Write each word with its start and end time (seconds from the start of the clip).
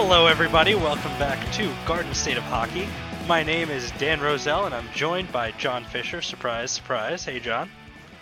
Hello, 0.00 0.28
everybody. 0.28 0.76
Welcome 0.76 1.10
back 1.18 1.52
to 1.54 1.74
Garden 1.84 2.14
State 2.14 2.36
of 2.36 2.44
Hockey. 2.44 2.86
My 3.26 3.42
name 3.42 3.68
is 3.68 3.90
Dan 3.98 4.20
Roselle, 4.20 4.66
and 4.66 4.72
I'm 4.72 4.88
joined 4.94 5.32
by 5.32 5.50
John 5.50 5.84
Fisher. 5.84 6.22
Surprise, 6.22 6.70
surprise. 6.70 7.24
Hey, 7.24 7.40
John. 7.40 7.68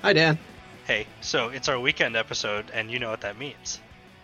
Hi, 0.01 0.15
Dan. 0.15 0.39
Hey, 0.87 1.07
so 1.21 1.51
it's 1.51 1.69
our 1.69 1.79
weekend 1.79 2.17
episode, 2.17 2.71
and 2.73 2.91
you 2.91 2.99
know 2.99 3.11
what 3.11 3.21
that 3.21 3.39
means. 3.39 3.79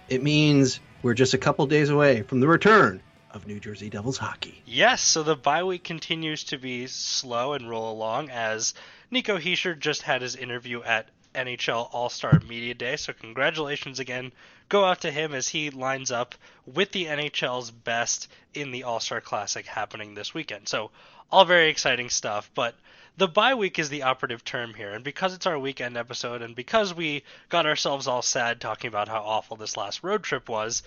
It 0.08 0.22
means 0.22 0.80
we're 1.02 1.12
just 1.12 1.34
a 1.34 1.38
couple 1.38 1.66
days 1.66 1.90
away 1.90 2.22
from 2.22 2.40
the 2.40 2.48
return 2.48 3.02
of 3.30 3.46
New 3.46 3.60
Jersey 3.60 3.90
Devils 3.90 4.16
hockey. 4.16 4.62
Yes, 4.64 5.02
so 5.02 5.22
the 5.22 5.36
bye 5.36 5.62
week 5.62 5.84
continues 5.84 6.44
to 6.44 6.58
be 6.58 6.86
slow 6.86 7.52
and 7.52 7.68
roll 7.68 7.92
along 7.92 8.30
as 8.30 8.72
Nico 9.10 9.36
Hischier 9.36 9.78
just 9.78 10.00
had 10.00 10.22
his 10.22 10.36
interview 10.36 10.82
at 10.84 11.10
NHL 11.34 11.88
All 11.92 12.08
Star 12.08 12.40
Media 12.48 12.72
Day. 12.72 12.96
So, 12.96 13.12
congratulations 13.12 14.00
again. 14.00 14.32
Go 14.72 14.86
out 14.86 15.02
to 15.02 15.10
him 15.10 15.34
as 15.34 15.48
he 15.48 15.68
lines 15.68 16.10
up 16.10 16.34
with 16.64 16.92
the 16.92 17.04
NHL's 17.04 17.70
best 17.70 18.28
in 18.54 18.70
the 18.70 18.84
All 18.84 19.00
Star 19.00 19.20
Classic 19.20 19.66
happening 19.66 20.14
this 20.14 20.32
weekend. 20.32 20.66
So, 20.66 20.90
all 21.30 21.44
very 21.44 21.68
exciting 21.68 22.08
stuff. 22.08 22.50
But 22.54 22.74
the 23.18 23.28
bye 23.28 23.52
week 23.52 23.78
is 23.78 23.90
the 23.90 24.04
operative 24.04 24.46
term 24.46 24.72
here. 24.72 24.88
And 24.92 25.04
because 25.04 25.34
it's 25.34 25.46
our 25.46 25.58
weekend 25.58 25.98
episode, 25.98 26.40
and 26.40 26.56
because 26.56 26.94
we 26.94 27.22
got 27.50 27.66
ourselves 27.66 28.06
all 28.06 28.22
sad 28.22 28.62
talking 28.62 28.88
about 28.88 29.08
how 29.08 29.20
awful 29.20 29.58
this 29.58 29.76
last 29.76 30.02
road 30.02 30.22
trip 30.22 30.48
was, 30.48 30.82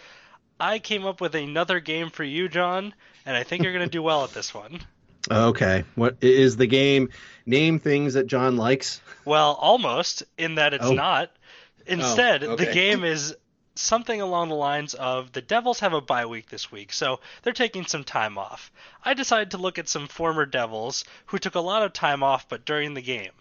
I 0.60 0.80
came 0.80 1.06
up 1.06 1.22
with 1.22 1.36
another 1.36 1.80
game 1.80 2.10
for 2.10 2.24
you, 2.24 2.50
John. 2.50 2.92
And 3.24 3.38
I 3.38 3.44
think 3.44 3.62
you're 3.62 3.74
going 3.74 3.86
to 3.86 3.92
do 3.92 4.02
well 4.02 4.24
at 4.24 4.32
this 4.34 4.52
one. 4.52 4.80
Okay. 5.32 5.84
What 5.96 6.18
is 6.22 6.56
the 6.56 6.68
game? 6.68 7.10
Name 7.48 7.80
things 7.80 8.14
that 8.14 8.28
John 8.28 8.58
likes. 8.58 9.02
Well, 9.26 9.54
almost, 9.60 10.22
in 10.38 10.56
that 10.56 10.76
it's 10.76 10.86
Oh. 10.86 10.94
not. 10.94 11.32
Oh, 11.34 11.40
Instead, 11.88 12.44
Oh, 12.44 12.56
the 12.56 12.68
game 12.72 13.04
is 13.04 13.36
something 13.76 14.22
along 14.22 14.50
the 14.50 14.56
lines 14.56 14.94
of 14.94 15.32
the 15.34 15.42
Devils 15.42 15.82
have 15.82 15.94
a 15.94 16.02
bye 16.02 16.26
week 16.26 16.50
this 16.50 16.72
week, 16.72 16.94
so 16.94 17.20
they're 17.44 17.54
taking 17.54 17.86
some 17.86 18.04
time 18.04 18.38
off. 18.38 18.72
I 19.04 19.14
decided 19.14 19.52
to 19.52 19.58
look 19.58 19.78
at 19.78 19.90
some 19.90 20.08
former 20.08 20.46
Devils 20.46 21.04
who 21.28 21.38
took 21.38 21.56
a 21.56 21.60
lot 21.60 21.84
of 21.84 21.94
time 21.94 22.24
off 22.24 22.48
but 22.50 22.66
during 22.66 22.94
the 22.94 23.02
game. 23.02 23.32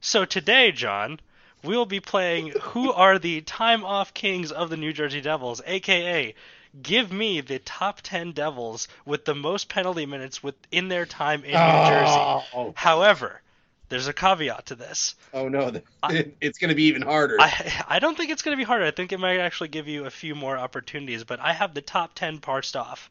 So 0.00 0.24
today, 0.24 0.72
John, 0.72 1.20
we 1.62 1.76
will 1.76 1.86
be 1.86 2.00
playing 2.00 2.48
Who 2.62 2.92
Are 2.92 3.18
the 3.18 3.40
Time 3.40 3.84
Off 3.84 4.12
Kings 4.12 4.52
of 4.52 4.68
the 4.68 4.76
New 4.76 4.92
Jersey 4.92 5.20
Devils, 5.20 5.62
aka 5.64 6.34
Give 6.82 7.12
me 7.12 7.40
the 7.40 7.60
top 7.60 8.00
10 8.02 8.32
Devils 8.32 8.88
with 9.04 9.24
the 9.24 9.34
most 9.34 9.68
penalty 9.68 10.06
minutes 10.06 10.42
within 10.42 10.88
their 10.88 11.06
time 11.06 11.44
in 11.44 11.52
New 11.52 11.88
Jersey. 11.88 12.42
Oh, 12.52 12.74
However, 12.74 13.42
there's 13.88 14.08
a 14.08 14.12
caveat 14.12 14.66
to 14.66 14.74
this. 14.74 15.14
oh 15.32 15.48
no, 15.48 15.72
I- 16.02 16.32
it's 16.40 16.58
going 16.58 16.70
to 16.70 16.74
be 16.74 16.84
even 16.84 17.02
harder. 17.02 17.36
I 17.40 17.84
I 17.88 17.98
don't 17.98 18.16
think 18.16 18.30
it's 18.30 18.42
going 18.42 18.56
to 18.56 18.60
be 18.60 18.64
harder. 18.66 18.84
I 18.84 18.90
think 18.90 19.12
it 19.12 19.20
might 19.20 19.38
actually 19.38 19.68
give 19.68 19.88
you 19.88 20.06
a 20.06 20.10
few 20.10 20.34
more 20.34 20.56
opportunities, 20.56 21.24
but 21.24 21.40
I 21.40 21.52
have 21.52 21.74
the 21.74 21.80
top 21.82 22.14
10 22.14 22.38
parsed 22.38 22.76
off. 22.76 23.10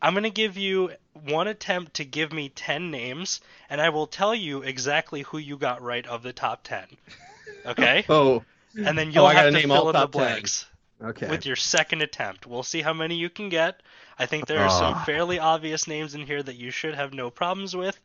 I'm 0.00 0.12
going 0.14 0.22
to 0.24 0.30
give 0.30 0.56
you 0.56 0.92
one 1.24 1.48
attempt 1.48 1.94
to 1.94 2.04
give 2.04 2.32
me 2.32 2.50
10 2.50 2.90
names, 2.90 3.40
and 3.68 3.80
I 3.80 3.88
will 3.88 4.06
tell 4.06 4.32
you 4.34 4.62
exactly 4.62 5.22
who 5.22 5.38
you 5.38 5.56
got 5.56 5.82
right 5.82 6.06
of 6.06 6.22
the 6.22 6.32
top 6.32 6.62
10. 6.62 6.84
Okay? 7.66 8.04
oh, 8.08 8.44
And 8.76 8.96
then 8.96 9.10
you'll 9.10 9.26
I 9.26 9.32
gotta 9.34 9.44
have 9.46 9.54
to 9.54 9.58
name 9.58 9.68
fill 9.70 9.76
all 9.78 9.88
in 9.88 9.92
the 9.94 9.98
top 9.98 10.12
10. 10.12 10.20
blanks 10.22 10.66
okay. 11.02 11.28
with 11.28 11.46
your 11.46 11.56
second 11.56 12.02
attempt. 12.02 12.46
We'll 12.46 12.62
see 12.62 12.80
how 12.80 12.92
many 12.92 13.16
you 13.16 13.28
can 13.28 13.48
get. 13.48 13.82
I 14.20 14.26
think 14.26 14.46
there 14.46 14.60
are 14.60 14.70
some 14.70 14.94
Ah. 14.94 15.02
fairly 15.04 15.38
obvious 15.40 15.88
names 15.88 16.14
in 16.14 16.26
here 16.26 16.42
that 16.44 16.54
you 16.56 16.70
should 16.70 16.94
have 16.94 17.12
no 17.12 17.28
problems 17.30 17.74
with. 17.74 17.98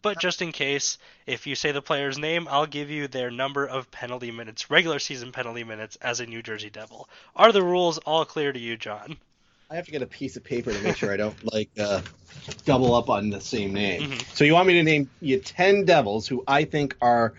But 0.00 0.20
just 0.20 0.42
in 0.42 0.52
case, 0.52 0.98
if 1.26 1.46
you 1.46 1.54
say 1.54 1.72
the 1.72 1.82
player's 1.82 2.18
name, 2.18 2.46
I'll 2.48 2.66
give 2.66 2.90
you 2.90 3.08
their 3.08 3.30
number 3.30 3.66
of 3.66 3.90
penalty 3.90 4.30
minutes, 4.30 4.70
regular 4.70 4.98
season 4.98 5.32
penalty 5.32 5.64
minutes, 5.64 5.96
as 6.00 6.20
a 6.20 6.26
New 6.26 6.42
Jersey 6.42 6.70
Devil. 6.70 7.08
Are 7.34 7.50
the 7.52 7.62
rules 7.62 7.98
all 7.98 8.24
clear 8.24 8.52
to 8.52 8.58
you, 8.58 8.76
John? 8.76 9.16
I 9.70 9.76
have 9.76 9.84
to 9.86 9.90
get 9.90 10.02
a 10.02 10.06
piece 10.06 10.36
of 10.36 10.44
paper 10.44 10.72
to 10.72 10.80
make 10.80 10.96
sure 10.96 11.12
I 11.12 11.16
don't 11.16 11.36
like 11.52 11.70
uh, 11.78 12.00
double 12.64 12.94
up 12.94 13.10
on 13.10 13.30
the 13.30 13.40
same 13.40 13.74
name. 13.74 14.12
Mhm. 14.12 14.34
So 14.34 14.44
you 14.44 14.54
want 14.54 14.68
me 14.68 14.74
to 14.74 14.82
name 14.82 15.10
you 15.20 15.38
ten 15.40 15.84
Devils 15.84 16.26
who 16.26 16.44
I 16.46 16.64
think 16.64 16.96
are 17.02 17.34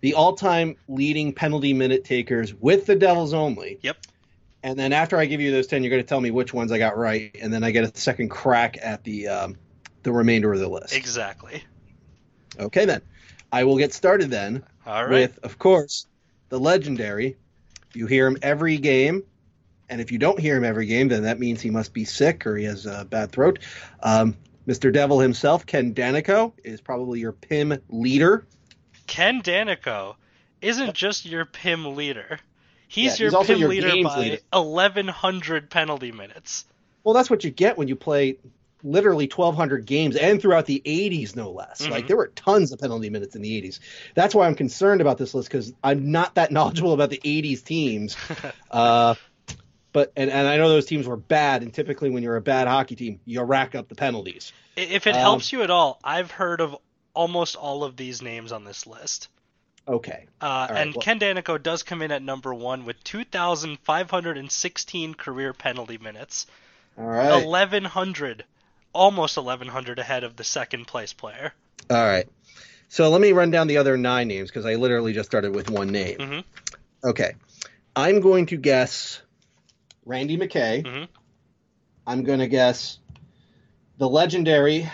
the 0.00 0.14
all-time 0.14 0.76
leading 0.86 1.32
penalty 1.32 1.72
minute 1.72 2.04
takers 2.04 2.52
with 2.54 2.84
the 2.86 2.94
Devils 2.94 3.32
only. 3.32 3.78
Yep. 3.82 3.96
And 4.62 4.78
then 4.78 4.92
after 4.92 5.16
I 5.18 5.24
give 5.24 5.40
you 5.40 5.50
those 5.50 5.66
ten, 5.66 5.82
you're 5.82 5.90
going 5.90 6.02
to 6.02 6.08
tell 6.08 6.20
me 6.20 6.30
which 6.30 6.54
ones 6.54 6.70
I 6.70 6.78
got 6.78 6.96
right, 6.96 7.34
and 7.40 7.52
then 7.52 7.64
I 7.64 7.70
get 7.70 7.84
a 7.84 7.98
second 7.98 8.28
crack 8.28 8.78
at 8.80 9.02
the 9.04 9.28
um, 9.28 9.56
the 10.04 10.12
remainder 10.12 10.52
of 10.52 10.60
the 10.60 10.68
list. 10.68 10.94
Exactly. 10.94 11.64
Okay, 12.58 12.84
then 12.84 13.02
I 13.52 13.64
will 13.64 13.78
get 13.78 13.92
started 13.92 14.30
then 14.30 14.64
All 14.86 15.04
right. 15.04 15.10
with, 15.10 15.38
of 15.42 15.58
course, 15.58 16.06
the 16.48 16.58
legendary. 16.58 17.36
You 17.94 18.06
hear 18.06 18.26
him 18.26 18.36
every 18.42 18.78
game, 18.78 19.22
and 19.88 20.00
if 20.00 20.10
you 20.10 20.18
don't 20.18 20.38
hear 20.38 20.56
him 20.56 20.64
every 20.64 20.86
game, 20.86 21.08
then 21.08 21.22
that 21.22 21.38
means 21.38 21.60
he 21.60 21.70
must 21.70 21.92
be 21.92 22.04
sick 22.04 22.46
or 22.46 22.56
he 22.56 22.64
has 22.64 22.86
a 22.86 23.04
bad 23.04 23.30
throat. 23.30 23.60
Um, 24.02 24.36
Mr. 24.66 24.92
Devil 24.92 25.20
himself, 25.20 25.66
Ken 25.66 25.94
Daneyko, 25.94 26.52
is 26.64 26.80
probably 26.80 27.20
your 27.20 27.32
PIM 27.32 27.78
leader. 27.88 28.46
Ken 29.06 29.42
Daneyko 29.42 30.16
isn't 30.60 30.94
just 30.94 31.26
your 31.26 31.44
PIM 31.44 31.94
leader. 31.94 32.38
He's 32.88 33.18
Yeah, 33.20 33.28
your 33.30 33.38
he's 33.38 33.46
PIM 33.46 33.58
your 33.58 33.68
leader 33.68 33.92
by 34.02 34.18
leader. 34.18 34.38
1,100 34.52 35.70
penalty 35.70 36.12
minutes. 36.12 36.64
Well, 37.02 37.14
that's 37.14 37.28
what 37.28 37.44
you 37.44 37.50
get 37.50 37.76
when 37.76 37.88
you 37.88 37.96
play 37.96 38.38
literally 38.84 39.26
1,200 39.26 39.86
games 39.86 40.14
and 40.14 40.40
throughout 40.40 40.66
the 40.66 40.80
80s, 40.84 41.34
no 41.34 41.50
less. 41.50 41.80
Mhm. 41.80 41.90
Like, 41.90 42.06
there 42.06 42.16
were 42.18 42.28
tons 42.36 42.70
of 42.70 42.78
penalty 42.78 43.10
minutes 43.10 43.34
in 43.34 43.42
the 43.42 43.60
80s. 43.60 43.80
That's 44.14 44.34
why 44.34 44.46
I'm 44.46 44.54
concerned 44.54 45.00
about 45.00 45.18
this 45.18 45.34
list 45.34 45.48
because 45.48 45.72
I'm 45.82 46.12
not 46.12 46.34
that 46.36 46.52
knowledgeable 46.52 46.92
about 46.92 47.10
the 47.10 47.20
80s 47.24 47.64
teams. 47.64 48.16
Uh, 48.70 49.14
but 49.92 50.12
and, 50.16 50.28
and 50.30 50.48
I 50.48 50.56
know 50.56 50.68
those 50.68 50.86
teams 50.86 51.06
were 51.06 51.16
bad, 51.16 51.62
and 51.62 51.72
typically 51.72 52.10
when 52.10 52.24
you're 52.24 52.34
a 52.36 52.40
bad 52.42 52.66
hockey 52.66 52.96
team, 52.96 53.20
you 53.24 53.40
rack 53.42 53.76
up 53.76 53.88
the 53.88 53.94
penalties. 53.94 54.52
If 54.76 55.06
it 55.06 55.14
Um, 55.14 55.20
helps 55.20 55.52
you 55.52 55.62
at 55.62 55.70
all, 55.70 56.00
I've 56.02 56.32
heard 56.32 56.60
of 56.60 56.76
almost 57.14 57.54
all 57.54 57.84
of 57.84 57.96
these 57.96 58.20
names 58.20 58.50
on 58.50 58.64
this 58.64 58.88
list. 58.88 59.28
Okay. 59.86 60.26
Uh, 60.40 60.66
right, 60.68 60.80
and 60.80 60.94
well- 60.94 61.02
Ken 61.02 61.20
Daneyko 61.20 61.62
does 61.62 61.84
come 61.84 62.02
in 62.02 62.10
at 62.10 62.22
number 62.22 62.52
one 62.52 62.84
with 62.84 63.04
2,516 63.04 65.14
career 65.14 65.52
penalty 65.52 65.98
minutes, 65.98 66.46
All 66.98 67.04
right. 67.04 67.44
1,100, 67.44 68.44
almost 68.94 69.36
1,100 69.36 69.98
ahead 69.98 70.24
of 70.24 70.36
the 70.36 70.44
second 70.44 70.86
place 70.86 71.12
player. 71.12 71.52
All 71.90 71.96
right. 71.96 72.28
So 72.88 73.10
let 73.10 73.20
me 73.20 73.32
run 73.32 73.50
down 73.50 73.66
the 73.66 73.78
other 73.78 73.96
nine 73.96 74.28
names 74.28 74.50
because 74.50 74.64
I 74.64 74.76
literally 74.76 75.12
just 75.12 75.28
started 75.28 75.54
with 75.54 75.68
one 75.68 75.88
name. 75.88 76.18
Mhm. 76.18 76.44
Okay. 77.02 77.34
I'm 77.96 78.20
going 78.20 78.46
to 78.46 78.56
guess 78.56 79.20
Randy 80.04 80.36
McKay. 80.36 80.84
Mhm. 80.84 81.08
I'm 82.06 82.22
going 82.22 82.38
to 82.40 82.48
guess 82.48 82.98
the 83.98 84.08
legendary, 84.08 84.90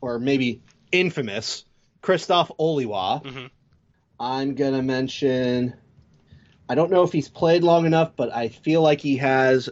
or 0.00 0.18
maybe 0.18 0.62
infamous, 0.92 1.64
Krzysztof 2.02 2.56
Oliwa. 2.58 3.22
Mhm. 3.24 3.50
I'm 4.20 4.54
going 4.54 4.72
to 4.74 4.82
mention, 4.82 5.74
I 6.68 6.74
don't 6.74 6.90
know 6.90 7.02
if 7.02 7.12
he's 7.12 7.28
played 7.28 7.62
long 7.62 7.86
enough, 7.86 8.12
but 8.16 8.32
I 8.34 8.48
feel 8.48 8.82
like 8.82 9.00
he 9.00 9.18
has 9.18 9.68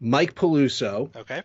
Mike 0.00 0.34
Peluso. 0.34 1.14
Okay. 1.16 1.42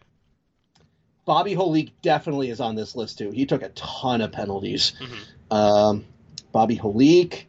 Bobby 1.25 1.55
Holik 1.55 1.91
definitely 2.01 2.49
is 2.49 2.59
on 2.61 2.75
this 2.75 2.95
list 2.95 3.17
too. 3.17 3.31
He 3.31 3.45
took 3.45 3.63
a 3.63 3.69
ton 3.69 4.21
of 4.21 4.31
penalties. 4.31 4.93
Mhm. 4.99 5.55
Um, 5.55 6.05
Bobby 6.51 6.77
Holik. 6.77 7.43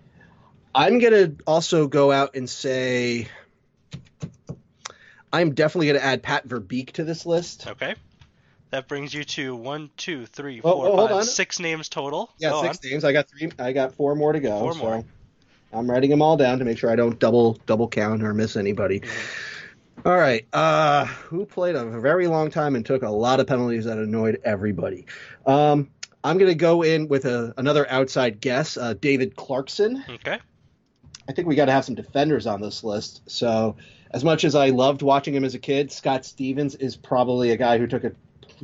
I'm 0.74 0.98
gonna 0.98 1.32
also 1.46 1.86
go 1.86 2.10
out 2.12 2.34
and 2.36 2.48
say 2.48 3.28
I'm 5.32 5.54
definitely 5.54 5.88
gonna 5.88 5.98
add 6.00 6.22
Pat 6.22 6.46
Verbeek 6.48 6.92
to 6.92 7.04
this 7.04 7.26
list. 7.26 7.66
Okay. 7.66 7.94
That 8.70 8.88
brings 8.88 9.14
you 9.14 9.24
to 9.24 9.54
one, 9.54 9.90
two, 9.96 10.26
three, 10.26 10.60
Oh, 10.62 10.72
four, 10.72 10.86
oh, 10.88 10.96
five, 11.06 11.16
on. 11.16 11.24
six 11.24 11.60
names 11.60 11.88
total. 11.88 12.30
Yeah, 12.38 12.50
Go 12.50 12.62
six 12.62 12.78
on. 12.84 12.90
names. 12.90 13.04
I 13.04 13.12
got 13.12 13.28
three. 13.28 13.50
I 13.58 13.72
got 13.72 13.94
four 13.94 14.14
more 14.16 14.32
to 14.32 14.40
go. 14.40 14.58
Four 14.58 14.72
so 14.72 14.78
more. 14.78 15.04
I'm 15.72 15.90
writing 15.90 16.10
them 16.10 16.22
all 16.22 16.36
down 16.36 16.58
to 16.58 16.64
make 16.64 16.78
sure 16.78 16.90
I 16.90 16.96
don't 16.96 17.18
double 17.18 17.54
double 17.66 17.88
count 17.88 18.22
or 18.22 18.32
miss 18.34 18.56
anybody. 18.56 19.00
Mm-hmm. 19.00 19.65
All 20.04 20.16
right. 20.16 20.46
Uh, 20.52 21.06
who 21.06 21.46
played 21.46 21.74
a 21.74 21.84
very 21.84 22.26
long 22.26 22.50
time 22.50 22.76
and 22.76 22.84
took 22.84 23.02
a 23.02 23.10
lot 23.10 23.40
of 23.40 23.46
penalties 23.46 23.84
that 23.86 23.98
annoyed 23.98 24.40
everybody? 24.44 25.06
Um, 25.46 25.90
I'm 26.22 26.38
gonna 26.38 26.54
go 26.54 26.82
in 26.82 27.08
with 27.08 27.24
a, 27.24 27.54
another 27.56 27.88
outside 27.90 28.40
guess. 28.40 28.76
Uh, 28.76 28.94
David 28.94 29.36
Clarkson. 29.36 30.04
Okay. 30.08 30.38
I 31.28 31.32
think 31.32 31.48
we 31.48 31.54
got 31.54 31.66
to 31.66 31.72
have 31.72 31.84
some 31.84 31.94
defenders 31.94 32.46
on 32.46 32.60
this 32.60 32.84
list. 32.84 33.22
So, 33.26 33.76
as 34.12 34.22
much 34.22 34.44
as 34.44 34.54
I 34.54 34.70
loved 34.70 35.02
watching 35.02 35.34
him 35.34 35.44
as 35.44 35.54
a 35.54 35.58
kid, 35.58 35.90
Scott 35.90 36.24
Stevens 36.24 36.74
is 36.76 36.96
probably 36.96 37.50
a 37.50 37.56
guy 37.56 37.78
who 37.78 37.86
took 37.86 38.04
a, 38.04 38.12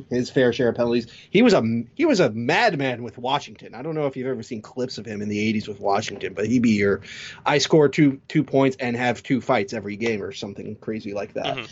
his 0.09 0.29
fair 0.29 0.53
share 0.53 0.69
of 0.69 0.75
penalties. 0.75 1.07
He 1.29 1.41
was 1.41 1.53
a 1.53 1.63
he 1.95 2.05
was 2.05 2.19
a 2.19 2.29
madman 2.31 3.03
with 3.03 3.17
Washington. 3.17 3.75
I 3.75 3.81
don't 3.81 3.95
know 3.95 4.07
if 4.07 4.17
you've 4.17 4.27
ever 4.27 4.43
seen 4.43 4.61
clips 4.61 4.97
of 4.97 5.05
him 5.05 5.21
in 5.21 5.29
the 5.29 5.53
'80s 5.53 5.67
with 5.67 5.79
Washington, 5.79 6.33
but 6.33 6.47
he'd 6.47 6.61
be 6.61 6.71
your 6.71 7.01
I 7.45 7.57
score 7.57 7.89
two 7.89 8.21
two 8.27 8.43
points 8.43 8.77
and 8.79 8.95
have 8.95 9.23
two 9.23 9.41
fights 9.41 9.73
every 9.73 9.95
game 9.95 10.21
or 10.21 10.31
something 10.31 10.75
crazy 10.75 11.13
like 11.13 11.33
that. 11.33 11.57
Mhm. 11.57 11.69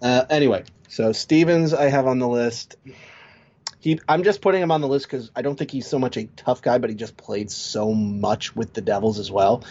Uh, 0.00 0.24
anyway, 0.30 0.64
so 0.88 1.12
Stevens 1.12 1.72
I 1.72 1.88
have 1.88 2.06
on 2.06 2.18
the 2.18 2.28
list. 2.28 2.76
He, 3.78 3.98
I'm 4.08 4.22
just 4.22 4.40
putting 4.40 4.62
him 4.62 4.70
on 4.70 4.80
the 4.80 4.86
list 4.86 5.06
because 5.06 5.30
I 5.34 5.42
don't 5.42 5.56
think 5.56 5.72
he's 5.72 5.88
so 5.88 5.98
much 5.98 6.16
a 6.16 6.24
tough 6.36 6.62
guy, 6.62 6.78
but 6.78 6.88
he 6.88 6.94
just 6.94 7.16
played 7.16 7.50
so 7.50 7.92
much 7.92 8.54
with 8.54 8.72
the 8.74 8.80
Devils 8.80 9.18
as 9.18 9.30
well. 9.30 9.64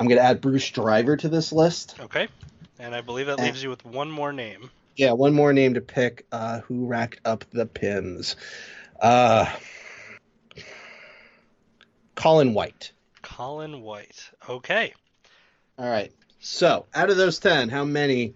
I'm 0.00 0.08
going 0.08 0.18
to 0.18 0.24
add 0.24 0.40
Bruce 0.40 0.68
Driver 0.70 1.16
to 1.16 1.28
this 1.28 1.52
list. 1.52 1.94
Okay. 2.00 2.26
And 2.78 2.94
I 2.94 3.02
believe 3.02 3.26
that 3.26 3.38
leaves 3.38 3.62
you 3.62 3.70
with 3.70 3.84
one 3.84 4.10
more 4.10 4.32
name. 4.32 4.70
Yeah, 4.96 5.12
one 5.12 5.34
more 5.34 5.52
name 5.52 5.74
to 5.74 5.80
pick. 5.80 6.26
Uh, 6.32 6.60
who 6.60 6.86
racked 6.86 7.20
up 7.24 7.44
the 7.52 7.66
pins? 7.66 8.36
Uh, 9.00 9.46
Colin 12.14 12.54
White. 12.54 12.92
Colin 13.20 13.82
White. 13.82 14.30
Okay. 14.48 14.94
All 15.78 15.88
right. 15.88 16.12
So, 16.40 16.86
out 16.94 17.10
of 17.10 17.16
those 17.18 17.38
10, 17.38 17.68
how 17.68 17.84
many 17.84 18.34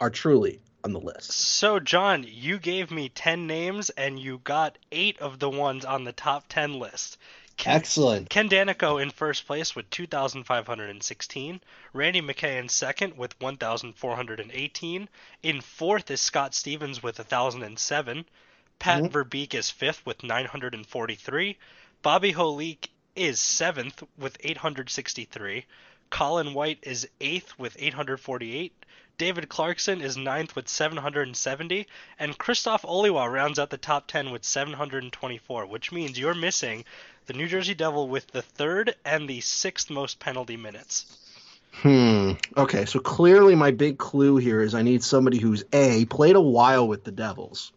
are 0.00 0.10
truly 0.10 0.60
on 0.82 0.92
the 0.92 1.00
list? 1.00 1.30
So, 1.30 1.78
John, 1.78 2.24
you 2.26 2.58
gave 2.58 2.90
me 2.90 3.08
10 3.08 3.46
names 3.46 3.90
and 3.90 4.18
you 4.18 4.40
got 4.42 4.78
8 4.90 5.20
of 5.20 5.38
the 5.38 5.50
ones 5.50 5.84
on 5.84 6.04
the 6.04 6.12
top 6.12 6.48
10 6.48 6.80
list. 6.80 7.18
Ken, 7.60 7.76
Excellent. 7.76 8.30
Ken 8.30 8.48
Daneyko 8.48 9.02
in 9.02 9.10
first 9.10 9.46
place 9.46 9.76
with 9.76 9.90
2,516. 9.90 11.60
Randy 11.92 12.22
McKay 12.22 12.58
in 12.58 12.70
second 12.70 13.18
with 13.18 13.38
1,418. 13.38 15.08
In 15.42 15.60
fourth 15.60 16.10
is 16.10 16.22
Scott 16.22 16.54
Stevens 16.54 17.02
with 17.02 17.18
1,007. 17.18 18.24
Pat 18.78 19.02
Mhm. 19.02 19.10
Verbeek 19.10 19.52
is 19.52 19.70
fifth 19.70 20.06
with 20.06 20.22
943. 20.22 21.58
Bobby 22.00 22.32
Holik 22.32 22.88
is 23.14 23.38
seventh 23.38 24.02
with 24.16 24.38
863. 24.40 25.66
Colin 26.08 26.54
White 26.54 26.78
is 26.82 27.06
eighth 27.20 27.58
with 27.58 27.76
848. 27.78 28.72
David 29.20 29.50
Clarkson 29.50 30.00
is 30.00 30.16
ninth 30.16 30.56
with 30.56 30.66
770, 30.66 31.86
and 32.18 32.38
Krzysztof 32.38 32.80
Oliwa 32.86 33.30
rounds 33.30 33.58
out 33.58 33.68
the 33.68 33.76
top 33.76 34.06
10 34.06 34.30
with 34.30 34.46
724, 34.46 35.66
which 35.66 35.92
means 35.92 36.18
you're 36.18 36.32
missing 36.32 36.86
the 37.26 37.34
New 37.34 37.46
Jersey 37.46 37.74
Devil 37.74 38.08
with 38.08 38.28
the 38.28 38.40
third 38.40 38.94
and 39.04 39.28
the 39.28 39.42
sixth 39.42 39.90
most 39.90 40.20
penalty 40.20 40.56
minutes. 40.56 41.04
Hmm. 41.70 42.32
Okay, 42.56 42.86
so 42.86 42.98
clearly 42.98 43.54
my 43.54 43.72
big 43.72 43.98
clue 43.98 44.38
here 44.38 44.62
is 44.62 44.74
I 44.74 44.80
need 44.80 45.04
somebody 45.04 45.36
who's 45.36 45.64
A, 45.74 46.06
played 46.06 46.36
a 46.36 46.40
while 46.40 46.88
with 46.88 47.04
the 47.04 47.12
Devils. 47.12 47.72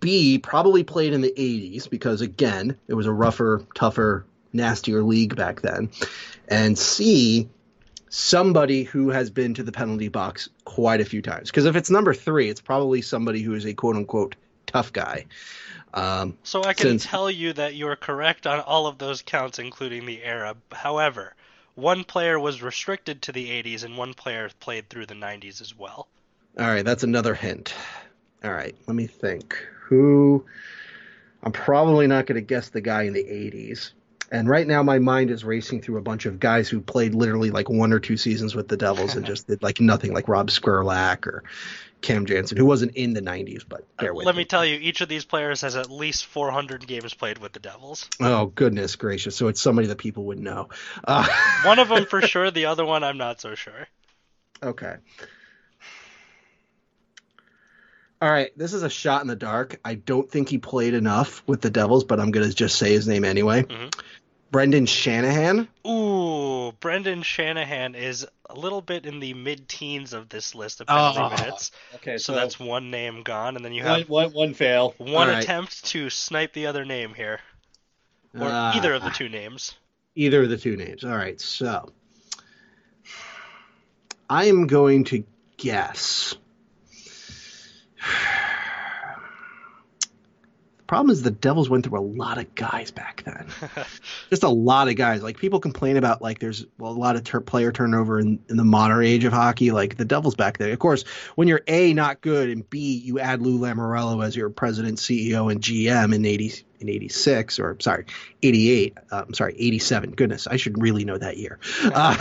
B, 0.00 0.38
probably 0.38 0.82
played 0.82 1.12
in 1.12 1.20
the 1.20 1.34
80s 1.36 1.90
because, 1.90 2.22
again, 2.22 2.78
it 2.88 2.94
was 2.94 3.04
a 3.04 3.12
rougher, 3.12 3.66
tougher, 3.74 4.24
nastier 4.54 5.02
league 5.02 5.36
back 5.36 5.60
then. 5.60 5.90
And 6.48 6.78
C, 6.78 7.50
somebody 8.12 8.82
who 8.82 9.08
has 9.08 9.30
been 9.30 9.54
to 9.54 9.62
the 9.62 9.72
penalty 9.72 10.08
box 10.08 10.46
quite 10.66 11.00
a 11.00 11.04
few 11.04 11.22
times. 11.22 11.50
Because 11.50 11.64
if 11.64 11.74
it's 11.74 11.88
number 11.90 12.12
three, 12.12 12.50
it's 12.50 12.60
probably 12.60 13.00
somebody 13.00 13.40
who 13.40 13.54
is 13.54 13.64
a 13.64 13.72
quote 13.72 13.96
unquote 13.96 14.36
tough 14.66 14.92
guy. 14.92 15.24
Um, 15.94 16.36
So 16.42 16.62
I 16.62 16.74
can 16.74 16.88
Since- 16.88 17.06
tell 17.06 17.30
you 17.30 17.54
that 17.54 17.74
you 17.74 17.88
are 17.88 17.96
correct 17.96 18.46
on 18.46 18.60
all 18.60 18.86
of 18.86 18.98
those 18.98 19.22
counts, 19.22 19.58
including 19.58 20.04
the 20.04 20.22
era. 20.22 20.54
However, 20.72 21.34
one 21.74 22.04
player 22.04 22.38
was 22.38 22.62
restricted 22.62 23.22
to 23.22 23.32
the 23.32 23.48
80s, 23.50 23.82
and 23.82 23.96
one 23.96 24.12
player 24.12 24.50
played 24.60 24.90
through 24.90 25.06
the 25.06 25.14
90s 25.14 25.62
as 25.62 25.74
well. 25.76 26.06
All 26.58 26.66
right, 26.66 26.84
that's 26.84 27.04
another 27.04 27.34
hint. 27.34 27.74
All 28.44 28.52
right, 28.52 28.74
let 28.86 28.94
me 28.94 29.06
think. 29.06 29.56
Who? 29.86 30.44
I'm 31.42 31.52
probably 31.52 32.06
not 32.06 32.26
going 32.26 32.36
to 32.36 32.42
guess 32.46 32.68
the 32.68 32.82
guy 32.82 33.04
in 33.04 33.14
the 33.14 33.24
80s. 33.24 33.92
And 34.32 34.48
right 34.48 34.66
now, 34.66 34.82
my 34.82 34.98
mind 34.98 35.30
is 35.30 35.44
racing 35.44 35.82
through 35.82 35.98
a 35.98 36.02
bunch 36.02 36.24
of 36.24 36.40
guys 36.40 36.66
who 36.66 36.80
played 36.80 37.14
literally 37.14 37.50
like 37.50 37.68
one 37.68 37.92
or 37.92 38.00
two 38.00 38.16
seasons 38.16 38.54
with 38.54 38.66
the 38.66 38.78
Devils 38.78 39.14
and 39.14 39.26
just 39.32 39.46
did 39.46 39.62
like 39.62 39.78
nothing, 39.78 40.14
like 40.14 40.26
Rob 40.26 40.48
Skrlac 40.48 41.26
or 41.26 41.44
Cam 42.00 42.24
Janssen, 42.24 42.56
who 42.56 42.64
wasn't 42.64 42.92
in 42.96 43.12
the 43.12 43.20
90s, 43.20 43.62
but 43.68 43.94
bear 43.98 44.14
with 44.14 44.24
Let 44.24 44.34
me 44.34 44.46
tell 44.46 44.64
you, 44.64 44.78
each 44.80 45.02
of 45.02 45.10
these 45.10 45.26
players 45.26 45.60
has 45.60 45.76
at 45.76 45.90
least 45.90 46.24
400 46.24 46.86
games 46.86 47.12
played 47.12 47.36
with 47.36 47.52
the 47.52 47.60
Devils. 47.60 48.08
Oh 48.20 48.46
goodness 48.46 48.96
gracious! 48.96 49.36
So 49.36 49.48
it's 49.48 49.60
somebody 49.60 49.88
that 49.88 49.98
people 49.98 50.24
would 50.24 50.38
know. 50.38 50.70
Uh, 51.04 51.28
One 51.66 51.78
of 51.78 51.90
them 51.90 52.06
for 52.06 52.22
sure, 52.22 52.50
the 52.50 52.64
other 52.66 52.86
one 52.86 53.04
I'm 53.04 53.18
not 53.18 53.38
so 53.38 53.54
sure. 53.54 53.86
Okay. 54.62 54.94
All 58.22 58.30
right, 58.30 58.56
this 58.56 58.72
is 58.72 58.84
a 58.84 58.88
shot 58.88 59.22
in 59.22 59.26
the 59.26 59.34
dark. 59.34 59.80
I 59.84 59.96
don't 59.96 60.30
think 60.30 60.48
he 60.48 60.58
played 60.58 60.94
enough 60.94 61.42
with 61.46 61.60
the 61.60 61.70
Devils, 61.70 62.04
but 62.04 62.20
I'm 62.20 62.30
going 62.30 62.48
to 62.48 62.54
just 62.54 62.78
say 62.78 62.92
his 62.92 63.08
name 63.08 63.24
anyway. 63.24 63.64
Mhm. 63.64 63.92
Brendan 64.52 64.84
Shanahan. 64.84 65.66
Ooh, 65.86 66.72
Brendan 66.78 67.22
Shanahan 67.22 67.94
is 67.94 68.26
a 68.50 68.54
little 68.54 68.82
bit 68.82 69.06
in 69.06 69.18
the 69.18 69.32
mid-teens 69.32 70.12
of 70.12 70.28
this 70.28 70.54
list 70.54 70.82
of 70.82 70.88
penalty 70.88 71.20
Oh, 71.20 71.30
minutes. 71.30 71.70
Okay, 71.94 72.18
So 72.18 72.34
that's 72.34 72.60
one 72.60 72.90
name 72.90 73.22
gone, 73.22 73.56
and 73.56 73.64
then 73.64 73.72
you 73.72 73.82
have 73.82 74.06
one, 74.10 74.30
one 74.32 74.52
fail. 74.52 74.94
one 74.98 75.28
All 75.28 75.34
right. 75.34 75.42
attempt 75.42 75.86
to 75.86 76.10
snipe 76.10 76.52
the 76.52 76.66
other 76.66 76.84
name 76.84 77.14
here, 77.14 77.40
or 78.38 78.50
Ah, 78.50 78.76
either 78.76 78.92
of 78.92 79.02
the 79.02 79.10
two 79.10 79.30
names. 79.30 79.74
Either 80.16 80.42
of 80.42 80.50
the 80.50 80.58
two 80.58 80.76
names. 80.76 81.02
All 81.02 81.16
right, 81.16 81.40
so 81.40 81.90
I 84.28 84.44
am 84.44 84.66
going 84.66 85.04
to 85.04 85.24
guess. 85.56 86.36
The 90.92 90.96
problem 90.96 91.10
is 91.10 91.22
the 91.22 91.30
Devils 91.30 91.70
went 91.70 91.86
through 91.86 91.98
a 91.98 92.04
lot 92.04 92.36
of 92.36 92.54
guys 92.54 92.90
back 92.90 93.22
then. 93.24 93.46
Just 94.28 94.42
a 94.42 94.50
lot 94.50 94.88
of 94.88 94.96
guys. 94.96 95.22
Like 95.22 95.38
people 95.38 95.58
complain 95.58 95.96
about 95.96 96.20
like 96.20 96.38
there's 96.38 96.66
well, 96.76 96.92
a 96.92 96.92
lot 96.92 97.16
of 97.16 97.24
tur 97.24 97.40
player 97.40 97.72
turnover 97.72 98.20
in, 98.20 98.38
in 98.50 98.58
the 98.58 98.64
modern 98.64 99.02
age 99.02 99.24
of 99.24 99.32
hockey. 99.32 99.70
Like 99.70 99.96
the 99.96 100.04
Devils 100.04 100.34
back 100.34 100.58
then. 100.58 100.70
Of 100.70 100.78
course, 100.80 101.04
when 101.34 101.48
you're 101.48 101.62
a 101.66 101.94
not 101.94 102.20
good 102.20 102.50
and 102.50 102.68
b 102.68 102.98
you 102.98 103.18
add 103.18 103.40
Lou 103.40 103.58
Lamoriello 103.58 104.22
as 104.22 104.36
your 104.36 104.50
president, 104.50 104.98
CEO, 104.98 105.50
and 105.50 105.62
GM 105.62 106.14
in 106.14 106.26
eighty 106.26 106.52
in 106.78 106.90
eighty 106.90 107.08
six 107.08 107.58
or 107.58 107.78
sorry 107.80 108.04
eighty 108.42 108.68
eight. 108.68 108.98
Uh, 109.10 109.24
I'm 109.26 109.32
sorry 109.32 109.54
eighty 109.58 109.78
seven. 109.78 110.10
Goodness, 110.10 110.46
I 110.46 110.56
should 110.58 110.82
really 110.82 111.06
know 111.06 111.16
that 111.16 111.38
year. 111.38 111.58
Uh, 111.84 112.18